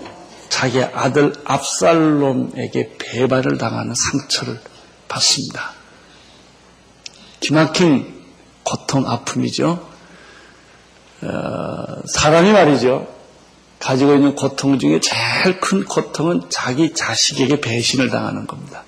자기 0.51 0.83
아들 0.83 1.33
압살롬에게 1.45 2.97
배반을 2.99 3.57
당하는 3.57 3.95
상처를 3.95 4.59
받습니다. 5.07 5.71
기막힌 7.39 8.21
고통, 8.61 9.09
아픔이죠. 9.09 9.87
어, 11.21 11.83
사람이 12.05 12.51
말이죠. 12.51 13.07
가지고 13.79 14.13
있는 14.13 14.35
고통 14.35 14.77
중에 14.77 14.99
제일 14.99 15.59
큰 15.61 15.85
고통은 15.85 16.43
자기 16.49 16.93
자식에게 16.93 17.61
배신을 17.61 18.09
당하는 18.09 18.45
겁니다. 18.45 18.83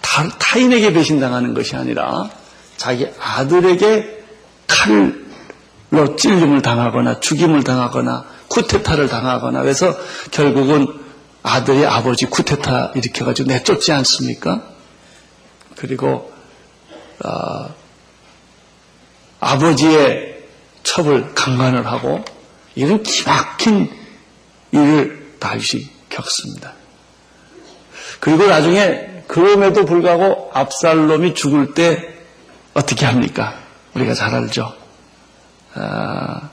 타, 0.00 0.26
타인에게 0.38 0.94
배신당하는 0.94 1.52
것이 1.52 1.76
아니라 1.76 2.30
자기 2.78 3.06
아들에게 3.20 4.24
칼로 4.66 6.16
찔림을 6.16 6.62
당하거나 6.62 7.20
죽임을 7.20 7.62
당하거나 7.64 8.33
쿠데타를 8.54 9.08
당하거나 9.08 9.62
그래서 9.62 9.96
결국은 10.30 10.86
아들이 11.42 11.84
아버지 11.84 12.26
쿠데타 12.26 12.92
일으켜가지고 12.94 13.48
내쫓지 13.48 13.92
않습니까? 13.92 14.62
그리고 15.76 16.32
어, 17.24 17.74
아버지의 19.40 20.44
첩을 20.84 21.34
강간을 21.34 21.86
하고 21.86 22.24
이런 22.76 23.02
기막힌 23.02 23.90
일을 24.70 25.36
다윗이 25.40 25.90
겪습니다. 26.08 26.74
그리고 28.20 28.46
나중에 28.46 29.24
그럼에도 29.26 29.84
불구하고 29.84 30.50
압살롬이 30.54 31.34
죽을 31.34 31.74
때 31.74 32.14
어떻게 32.72 33.04
합니까? 33.04 33.58
우리가 33.94 34.14
잘 34.14 34.34
알죠. 34.34 34.72
아, 35.74 36.50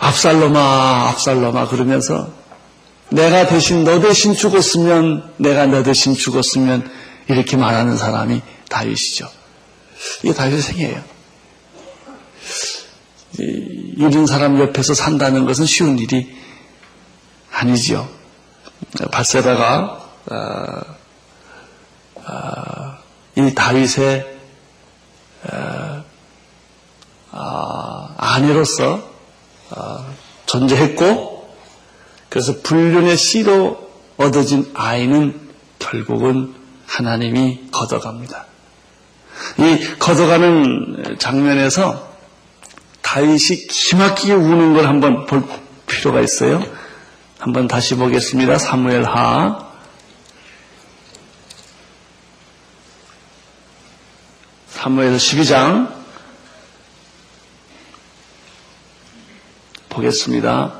압살롬아, 0.00 1.08
압살롬아 1.10 1.68
그러면서 1.68 2.30
내가 3.10 3.46
대신 3.46 3.84
너 3.84 4.00
대신 4.00 4.34
죽었으면 4.34 5.34
내가 5.36 5.66
너 5.66 5.82
대신 5.82 6.14
죽었으면 6.14 6.90
이렇게 7.28 7.56
말하는 7.56 7.96
사람이 7.96 8.42
다윗이죠. 8.68 9.28
이게 10.22 10.34
다윗의 10.34 10.62
생애예요. 10.62 11.16
이런 13.38 14.26
사람 14.26 14.58
옆에서 14.60 14.94
산다는 14.94 15.46
것은 15.46 15.66
쉬운 15.66 15.98
일이 15.98 16.36
아니지요. 17.52 18.08
바세다가 19.10 20.04
아, 20.30 20.82
아, 22.24 22.98
이 23.36 23.54
다윗의 23.54 24.36
아, 27.32 28.14
아내로서 28.16 29.15
존재했고 30.46 31.54
그래서 32.28 32.60
불륜의 32.62 33.16
씨로 33.16 33.90
얻어진 34.16 34.70
아이는 34.74 35.40
결국은 35.78 36.54
하나님이 36.86 37.68
걷어갑니다. 37.70 38.46
이 39.58 39.98
걷어가는 39.98 41.16
장면에서 41.18 42.16
다윗이 43.02 43.66
기막히게 43.68 44.32
우는 44.32 44.74
걸 44.74 44.86
한번 44.86 45.26
볼 45.26 45.44
필요가 45.86 46.20
있어요. 46.20 46.62
한번 47.38 47.68
다시 47.68 47.94
보겠습니다. 47.94 48.58
사무엘 48.58 49.04
하. 49.04 49.66
사무엘 54.68 55.16
12장 55.16 55.95
보겠습니다. 59.96 60.72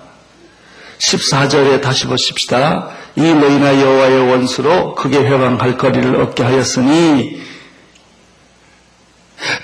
14절에 0.98 1.82
다시 1.82 2.06
보십시다. 2.06 2.88
이 3.16 3.22
너희나 3.22 3.80
여호와의 3.80 4.30
원수로 4.30 4.94
크게 4.94 5.18
회방할 5.18 5.76
거리를 5.76 6.20
얻게 6.20 6.42
하였으니 6.42 7.42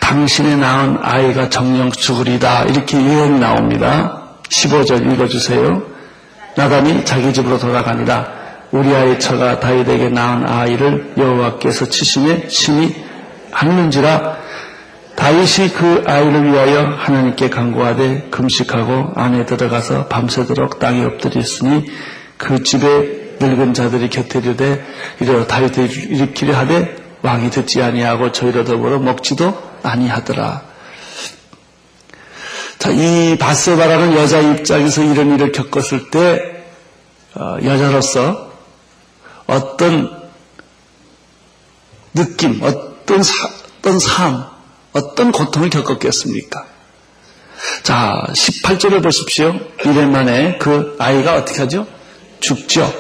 당신의 0.01 0.57
낳은 0.59 0.99
아이가 1.01 1.49
정령 1.49 1.93
죽으리다. 1.93 2.65
이렇게 2.65 2.99
예언이 2.99 3.39
나옵니다. 3.39 4.31
15절 4.49 5.13
읽어주세요. 5.13 5.83
나단이 6.57 7.05
자기 7.05 7.33
집으로 7.33 7.59
돌아가니라. 7.59 8.43
우리 8.73 8.95
아이 8.95 9.19
처가 9.19 9.61
다윗에게 9.61 10.11
낳은 10.11 10.47
아이를 10.47 11.15
여호와께서 11.17 11.89
치심에 11.89 12.49
심히 12.49 12.95
않는지라 13.53 14.42
다윗이 15.23 15.69
그 15.75 16.03
아이를 16.05 16.53
위하여 16.53 16.85
하나님께 16.99 17.49
간구하되 17.49 18.31
금식하고 18.33 19.13
안에 19.15 19.47
들어가서 19.47 20.09
밤새도록 20.09 20.81
땅에 20.81 21.05
엎드렸으니 21.05 21.85
그 22.37 22.65
집에 22.65 23.37
늙은 23.39 23.73
자들이 23.73 24.11
곁에 24.11 24.41
이르되 24.41 24.85
이러 25.21 25.47
다윗을 25.47 26.11
일으키려 26.11 26.57
하되 26.57 26.97
왕이 27.23 27.51
듣지 27.51 27.81
아니하고 27.81 28.33
저희로 28.33 28.65
더불어 28.65 28.99
먹지도 28.99 29.57
아니하더라. 29.85 30.63
자, 32.81 32.91
이 32.91 33.39
바세바라는 33.39 34.17
여자 34.17 34.41
입장에서 34.41 35.05
이런 35.05 35.35
일을 35.35 35.53
겪었을 35.53 36.11
때 36.11 36.65
어, 37.37 37.59
여자로서 37.63 38.51
어떤 39.47 40.21
느낌, 42.13 42.61
어떤 42.65 43.23
사, 43.23 43.49
어떤 43.79 44.01
삶, 44.01 44.52
어떤 44.93 45.33
고통을 45.33 45.71
겪었겠습니까? 45.71 46.67
자, 47.83 48.27
18절을 48.33 49.03
보십시오. 49.03 49.55
1년 49.79 50.09
만에 50.11 50.59
그 50.59 50.97
아이가 50.99 51.37
어떻게 51.37 51.61
하죠? 51.61 51.87
죽죠. 52.41 52.93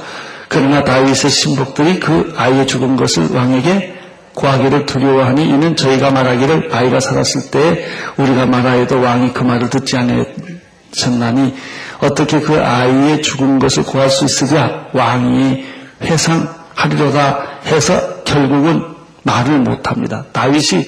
그러나 0.49 0.85
다윗의 0.85 1.31
신복들이 1.31 2.01
그 2.01 2.33
아이의 2.37 2.67
죽은 2.67 2.97
것을 2.97 3.33
왕에게 3.33 3.99
구하기를 4.35 4.87
두려워하니 4.87 5.45
이는 5.45 5.77
저희가 5.77 6.11
말하기를 6.11 6.71
아이가 6.73 7.01
살았을 7.01 7.51
때 7.51 7.85
우리가 8.17 8.47
말하여도 8.47 9.01
왕이 9.01 9.33
그 9.33 9.43
말을 9.43 9.71
듣지 9.71 9.97
않으셨나니 9.97 11.55
어떻게 12.01 12.41
그 12.41 12.61
아이의 12.61 13.23
죽은 13.23 13.59
것을 13.59 13.85
구할 13.85 14.11
수 14.11 14.25
있으랴 14.25 14.89
왕이 14.93 15.65
회상하리로다 16.03 17.61
해서 17.67 18.23
결국은 18.25 18.85
말을 19.23 19.59
못합니다. 19.59 20.25
다윗이 20.33 20.87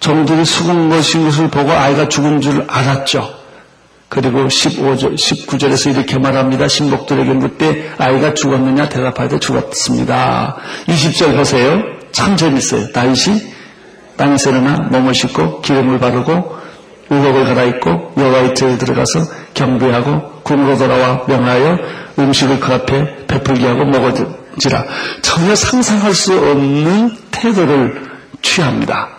종들이 0.00 0.44
죽은 0.44 0.88
것인 0.88 1.24
것을 1.24 1.48
보고 1.48 1.72
아이가 1.72 2.08
죽은 2.08 2.40
줄 2.40 2.64
알았죠. 2.68 3.38
그리고 4.08 4.46
15절, 4.46 5.16
19절에서 5.16 5.94
이렇게 5.94 6.18
말합니다. 6.18 6.66
신복들에게 6.66 7.32
묻되 7.34 7.92
아이가 7.98 8.32
죽었느냐 8.32 8.88
대답하되 8.88 9.38
죽었습니다. 9.38 10.56
20절 10.86 11.36
보세요. 11.36 11.82
참 12.12 12.36
재밌어요. 12.36 12.90
다윗이 12.92 13.52
땅에서 14.16 14.50
일어나 14.50 14.78
몸을 14.90 15.14
씻고 15.14 15.60
기름을 15.60 15.98
바르고 15.98 16.58
의복을 17.10 17.44
갈아입고 17.44 18.14
여호와의 18.16 18.54
ter에 18.54 18.78
들어가서 18.78 19.20
경배하고 19.54 20.42
궁으로 20.42 20.78
돌아와 20.78 21.24
명하여 21.26 21.78
음식을 22.18 22.60
그 22.60 22.72
앞에 22.74 23.26
베풀게 23.26 23.66
하고 23.66 23.84
먹어지라. 23.84 24.84
전혀 25.22 25.54
상상할 25.54 26.14
수 26.14 26.34
없는 26.34 27.16
태도를 27.30 28.08
취합니다. 28.42 29.17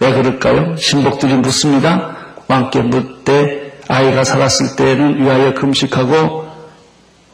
왜 0.00 0.12
그럴까요? 0.12 0.76
신복들이 0.76 1.34
묻습니다. 1.34 2.16
왕께 2.48 2.80
묻되 2.82 3.78
아이가 3.88 4.24
살았을 4.24 4.76
때에는 4.76 5.22
위하여 5.22 5.54
금식하고 5.54 6.46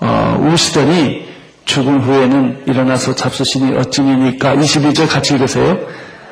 어, 0.00 0.48
우시더니 0.52 1.28
죽은 1.64 2.00
후에는 2.00 2.64
일어나서 2.66 3.14
잡수시니 3.14 3.76
어찌니까 3.76 4.56
22절 4.56 5.08
같이 5.08 5.34
읽으세요. 5.34 5.78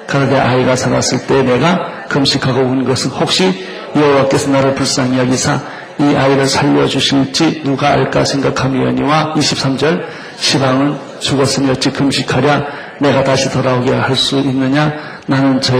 그런데 0.06 0.38
아이가 0.38 0.76
살았을 0.76 1.26
때 1.26 1.42
내가 1.42 2.06
금식하고 2.08 2.60
운 2.60 2.84
것은 2.84 3.10
혹시 3.10 3.52
여호와께서 3.94 4.50
나를 4.50 4.74
불쌍히 4.74 5.18
여기사 5.18 5.60
이 6.00 6.16
아이를 6.16 6.46
살려주실지 6.46 7.62
누가 7.64 7.90
알까 7.90 8.24
생각하며니와 8.24 9.34
23절 9.34 10.02
시방은 10.36 10.98
죽었으니 11.20 11.70
어찌 11.70 11.90
금식하랴 11.90 12.64
내가 13.00 13.22
다시 13.22 13.50
돌아오게 13.50 13.92
할 13.92 14.16
수 14.16 14.38
있느냐 14.38 14.92
나는 15.26 15.60
저 15.60 15.76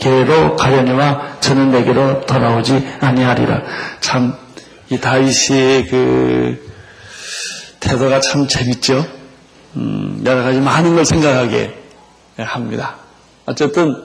에게로 0.00 0.56
가려니와 0.56 1.40
저는 1.40 1.72
내게로 1.72 2.26
돌아오지 2.26 2.86
아니하리라 3.00 3.62
참 4.00 4.46
이 4.90 5.00
다윗의 5.00 5.86
그 5.88 6.72
태도가 7.80 8.20
참 8.20 8.46
재밌죠 8.46 9.04
음, 9.74 10.22
여러 10.24 10.42
가지 10.42 10.60
많은 10.60 10.94
걸 10.94 11.04
생각하게 11.04 11.74
합니다 12.38 12.96
어쨌든 13.46 14.04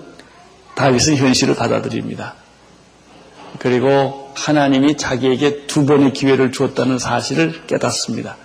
다윗은 0.75 1.17
현실을 1.17 1.55
받아들입니다. 1.55 2.35
그리고 3.59 4.31
하나님이 4.35 4.97
자기에게 4.97 5.67
두 5.67 5.85
번의 5.85 6.13
기회를 6.13 6.51
주었다는 6.51 6.97
사실을 6.97 7.65
깨닫습니다. 7.67 8.37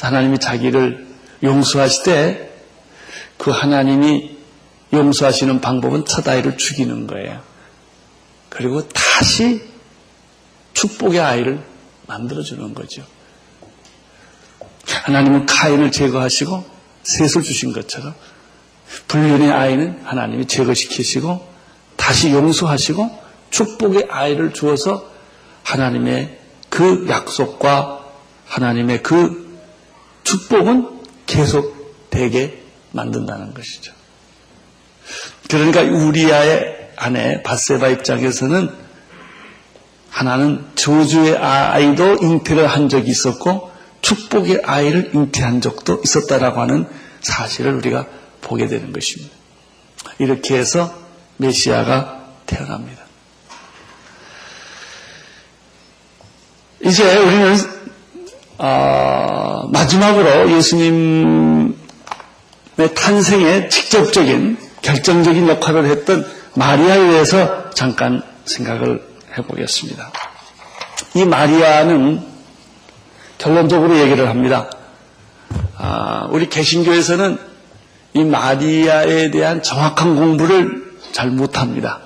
하나님이 0.00 0.38
자기를 0.38 1.06
용서하시되 1.42 2.64
그 3.36 3.50
하나님이 3.50 4.38
용서하시는 4.92 5.60
방법은 5.60 6.04
첫 6.04 6.26
아이를 6.26 6.56
죽이는 6.56 7.06
거예요. 7.06 7.40
그리고 8.48 8.86
다시 8.88 9.62
축복의 10.74 11.20
아이를 11.20 11.62
만들어주는 12.06 12.74
거죠. 12.74 13.04
하나님은 14.86 15.46
카인을 15.46 15.92
제거하시고 15.92 16.64
셋을 17.04 17.42
주신 17.42 17.72
것처럼 17.72 18.14
불륜의 19.06 19.50
아이는 19.50 20.00
하나님이 20.04 20.46
제거시키시고 20.46 21.48
다시 21.96 22.32
용서하시고 22.32 23.20
축복의 23.50 24.08
아이를 24.10 24.52
주어서 24.52 25.08
하나님의 25.62 26.38
그 26.68 27.06
약속과 27.08 28.04
하나님의 28.46 29.02
그 29.02 29.58
축복은 30.24 31.00
계속 31.26 32.08
되게 32.10 32.62
만든다는 32.92 33.54
것이죠. 33.54 33.92
그러니까 35.48 35.82
우리아의 35.82 36.90
아내 36.96 37.42
바세바 37.42 37.88
입장에서는 37.88 38.70
하나는 40.10 40.64
저주의 40.74 41.36
아이도 41.36 42.18
잉태를 42.20 42.66
한 42.66 42.88
적이 42.88 43.10
있었고 43.10 43.70
축복의 44.02 44.62
아이를 44.64 45.10
잉태한 45.14 45.60
적도 45.60 46.00
있었다라고 46.04 46.60
하는 46.60 46.86
사실을 47.20 47.74
우리가 47.74 48.06
보게 48.40 48.66
되는 48.66 48.92
것입니다. 48.92 49.34
이렇게 50.18 50.56
해서 50.56 50.94
메시아가 51.36 52.26
태어납니다. 52.46 53.02
이제 56.82 57.16
우리는 57.16 57.56
어, 58.58 59.68
마지막으로 59.70 60.50
예수님의 60.52 61.74
탄생에 62.94 63.68
직접적인 63.68 64.58
결정적인 64.82 65.48
역할을 65.48 65.86
했던 65.86 66.26
마리아에 66.54 67.10
대해서 67.10 67.70
잠깐 67.70 68.22
생각을 68.44 69.06
해보겠습니다. 69.36 70.12
이 71.14 71.24
마리아는 71.24 72.22
결론적으로 73.38 73.98
얘기를 73.98 74.28
합니다. 74.28 74.70
아, 75.76 76.28
우리 76.30 76.48
개신교에서는 76.48 77.38
이 78.14 78.24
마리아에 78.24 79.30
대한 79.30 79.62
정확한 79.62 80.16
공부를 80.16 80.98
잘 81.12 81.30
못합니다. 81.30 82.00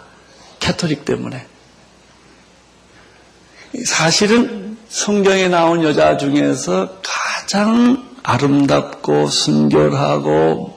캐토릭 0.60 1.04
때문에. 1.04 1.46
사실은 3.84 4.76
성경에 4.88 5.48
나온 5.48 5.82
여자 5.82 6.16
중에서 6.16 7.00
가장 7.02 8.04
아름답고 8.22 9.26
순결하고 9.26 10.73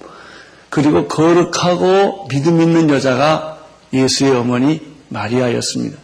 그리고 0.69 1.07
거룩하고 1.07 2.27
믿음 2.27 2.61
있는 2.61 2.89
여자가 2.89 3.59
예수의 3.93 4.31
어머니 4.31 4.81
마리아였습니다. 5.09 5.97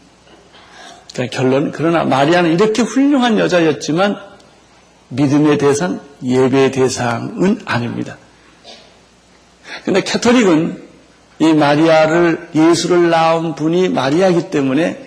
그러니까 1.13 1.37
결론 1.37 1.71
그러나 1.71 2.03
마리아는 2.03 2.53
이렇게 2.53 2.81
훌륭한 2.81 3.37
여자였지만 3.37 4.17
믿음의 5.09 5.57
대상, 5.59 5.99
예배의 6.23 6.71
대상은 6.71 7.59
아닙니다. 7.65 8.17
근데 9.85 10.01
캐톨릭은 10.01 10.81
이 11.39 11.53
마리아를 11.53 12.49
예수를 12.55 13.09
낳은 13.09 13.55
분이 13.55 13.89
마리아이기 13.89 14.49
때문에 14.49 15.05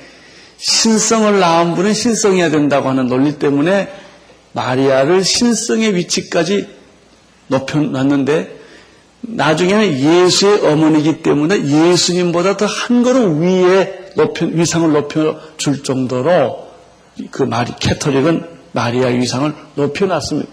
신성을 0.59 1.39
낳은 1.39 1.75
분은 1.75 1.93
신성해야 1.93 2.51
된다고 2.51 2.89
하는 2.89 3.07
논리 3.07 3.39
때문에 3.39 3.93
마리아를 4.53 5.23
신성의 5.25 5.95
위치까지 5.97 6.69
높여놨는데 7.49 8.56
나중에는 9.23 9.99
예수의 9.99 10.67
어머니이기 10.67 11.23
때문에 11.23 11.57
예수님보다 11.65 12.57
더 12.57 12.67
한 12.67 13.03
걸음 13.03 13.41
위에 13.43 14.13
높여, 14.17 14.47
위상을 14.47 14.93
높여줄 14.93 15.83
정도로 15.83 16.69
그 17.31 17.43
마리, 17.43 17.73
캐톨릭은 17.79 18.47
마리아 18.73 19.09
위상을 19.09 19.53
높여놨습니다. 19.75 20.51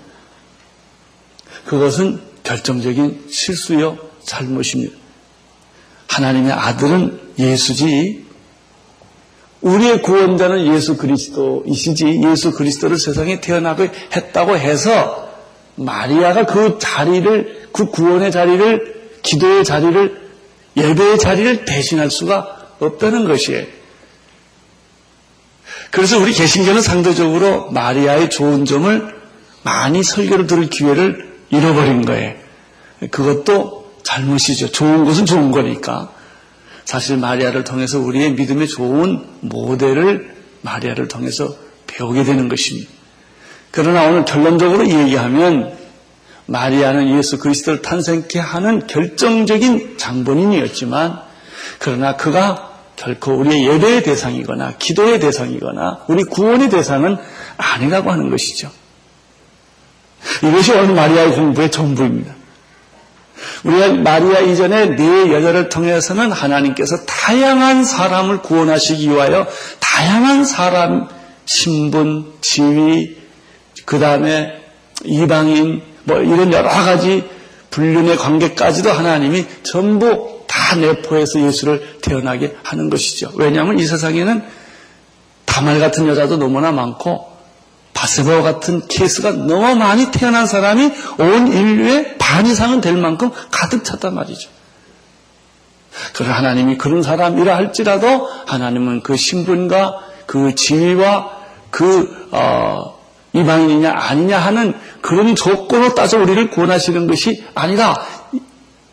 그것은 1.66 2.22
결정적인 2.44 3.26
실수요 3.30 3.98
잘못입니다. 4.24 4.96
하나님의 6.08 6.52
아들은 6.52 7.20
예수지 7.40 8.26
우리의 9.62 10.02
구원자는 10.02 10.74
예수 10.74 10.98
그리스도이시지 10.98 12.22
예수 12.26 12.52
그리스도를 12.52 12.98
세상에 12.98 13.40
태어나게 13.40 13.92
했다고 14.14 14.58
해서 14.58 15.30
마리아가 15.76 16.46
그 16.46 16.78
자리를 16.80 17.63
그 17.74 17.88
구원의 17.88 18.32
자리를 18.32 19.20
기도의 19.24 19.66
자리를 19.66 20.22
예배의 20.78 21.20
자리를 21.20 21.66
대신할 21.66 22.10
수가 22.10 22.76
없다는 22.80 23.26
것이에요. 23.26 23.66
그래서 25.92 26.20
우리 26.20 26.34
개신교는 26.34 26.82
상대적으로 26.82 27.70
마리아의 27.72 28.30
좋은 28.30 28.66
점을 28.66 29.14
많이 29.64 30.04
설교를 30.04 30.48
들을 30.48 30.70
기회를 30.70 31.34
잃어버린 31.50 32.06
거예요. 32.06 32.34
그것도 33.12 33.94
잘못이죠. 34.04 34.72
좋은 34.72 35.06
것은 35.06 35.26
좋은 35.26 35.52
거니까. 35.52 36.12
사실 36.86 37.18
마리아를 37.18 37.64
통해서 37.64 38.00
우리의 38.00 38.34
믿음의 38.34 38.68
좋은 38.68 39.24
모델을 39.42 40.36
마리아를 40.62 41.08
통해서 41.08 41.56
배우게 41.88 42.24
되는 42.24 42.50
것입니다. 42.50 42.90
그러나 43.72 44.08
오늘 44.08 44.26
결론적으로 44.26 44.88
얘기하면 44.88 45.83
마리아는 46.46 47.18
예수 47.18 47.40
그리스도를 47.40 47.82
탄생케 47.82 48.40
하는 48.40 48.86
결정적인 48.88 49.98
장본인이었지만 49.98 51.22
그러나 51.80 52.16
그가 52.16 52.72
결코 52.96 53.34
우리의 53.34 53.68
예배의 53.68 54.04
대상이거나 54.04 54.74
기도의 54.78 55.20
대상이거나 55.20 56.06
우리 56.08 56.24
구원의 56.24 56.70
대상은 56.70 57.18
아니라고 57.58 58.12
하는 58.12 58.30
것이죠. 58.30 58.72
이것이 60.44 60.72
오늘 60.74 60.94
마리아의 60.96 61.32
공부의 61.32 61.72
전부입니다. 61.72 62.34
우리가 63.64 63.94
마리아 63.94 64.40
이전에 64.40 64.96
네 64.96 65.32
여자를 65.32 65.70
통해서는 65.70 66.32
하나님께서 66.32 67.06
다양한 67.06 67.84
사람을 67.84 68.42
구원하시기 68.42 69.10
위하여 69.10 69.48
다양한 69.80 70.46
사람 70.46 71.08
신분, 71.46 72.34
지위, 72.42 73.18
그 73.86 74.00
다음에 74.00 74.62
이방인, 75.04 75.82
뭐 76.04 76.20
이런 76.20 76.52
여러 76.52 76.70
가지 76.70 77.24
불륜의 77.70 78.18
관계까지도 78.18 78.92
하나님이 78.92 79.46
전부 79.64 80.44
다 80.48 80.76
내포해서 80.76 81.42
예수를 81.42 82.00
태어나게 82.02 82.56
하는 82.64 82.90
것이죠. 82.90 83.32
왜냐하면 83.36 83.80
이 83.80 83.86
세상에는 83.86 84.44
다말 85.46 85.80
같은 85.80 86.08
여자도 86.08 86.38
너무나 86.38 86.72
많고 86.72 87.34
바세바와 87.94 88.42
같은 88.42 88.88
케이스가 88.88 89.32
너무 89.32 89.76
많이 89.76 90.12
태어난 90.12 90.46
사람이 90.46 90.92
온 91.20 91.48
인류의 91.48 92.18
반 92.18 92.46
이상은 92.46 92.82
될 92.82 92.98
만큼 92.98 93.32
가득 93.52 93.84
찼단 93.84 94.14
말이죠. 94.14 94.50
그러 96.14 96.32
하나님이 96.32 96.78
그런 96.78 97.04
사람이라 97.04 97.56
할지라도 97.56 98.28
하나님은 98.48 99.04
그 99.04 99.16
신분과 99.16 100.00
그 100.26 100.56
지위와 100.56 101.32
그 101.70 102.28
어, 102.32 102.93
이방인이냐 103.34 103.92
아니냐 103.92 104.38
하는 104.40 104.74
그런 105.02 105.36
조건으로 105.36 105.96
따져 105.96 106.20
우리를 106.20 106.50
구원하시는 106.52 107.08
것이 107.08 107.44
아니라 107.56 107.96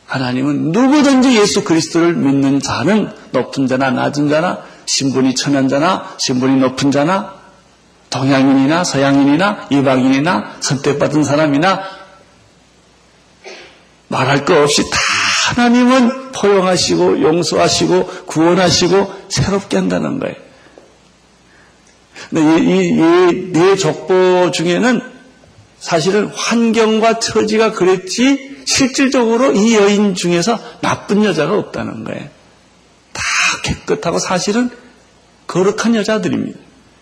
하나님은 0.06 0.72
누구든지 0.72 1.38
예수 1.38 1.62
그리스도를 1.62 2.14
믿는 2.14 2.60
자는 2.60 3.12
높은 3.30 3.66
자나 3.66 3.90
낮은 3.90 4.28
자나 4.28 4.58
신분이 4.86 5.34
천한 5.36 5.68
자나 5.68 6.14
신분이 6.16 6.56
높은 6.56 6.90
자나 6.90 7.34
동양인이나 8.08 8.82
서양인이나 8.82 9.68
이방인이나 9.70 10.56
선택받은 10.60 11.22
사람이나 11.22 11.80
말할 14.08 14.44
것 14.44 14.56
없이 14.58 14.82
다 14.90 14.98
하나님은 15.54 16.32
포용하시고 16.32 17.22
용서하시고 17.22 18.06
구원하시고 18.26 19.14
새롭게 19.28 19.76
한다는 19.76 20.18
거예요. 20.18 20.49
근데 22.30 22.62
이네 22.62 23.76
족보 23.76 24.50
중에는 24.52 25.00
사실은 25.78 26.26
환경과 26.26 27.18
처지가 27.18 27.72
그랬지 27.72 28.62
실질적으로 28.66 29.52
이 29.52 29.74
여인 29.74 30.14
중에서 30.14 30.58
나쁜 30.80 31.24
여자가 31.24 31.56
없다는 31.58 32.04
거예요. 32.04 32.28
다 33.12 33.22
깨끗하고 33.64 34.18
사실은 34.18 34.70
거룩한 35.46 35.96
여자들입니다. 35.96 36.58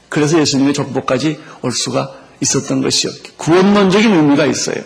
그래서 0.09 0.41
예수님의 0.41 0.73
족보까지 0.73 1.39
올 1.61 1.73
수가 1.73 2.15
있었던 2.41 2.81
것이요. 2.81 3.13
구원론적인 3.37 4.11
의미가 4.11 4.47
있어요. 4.47 4.83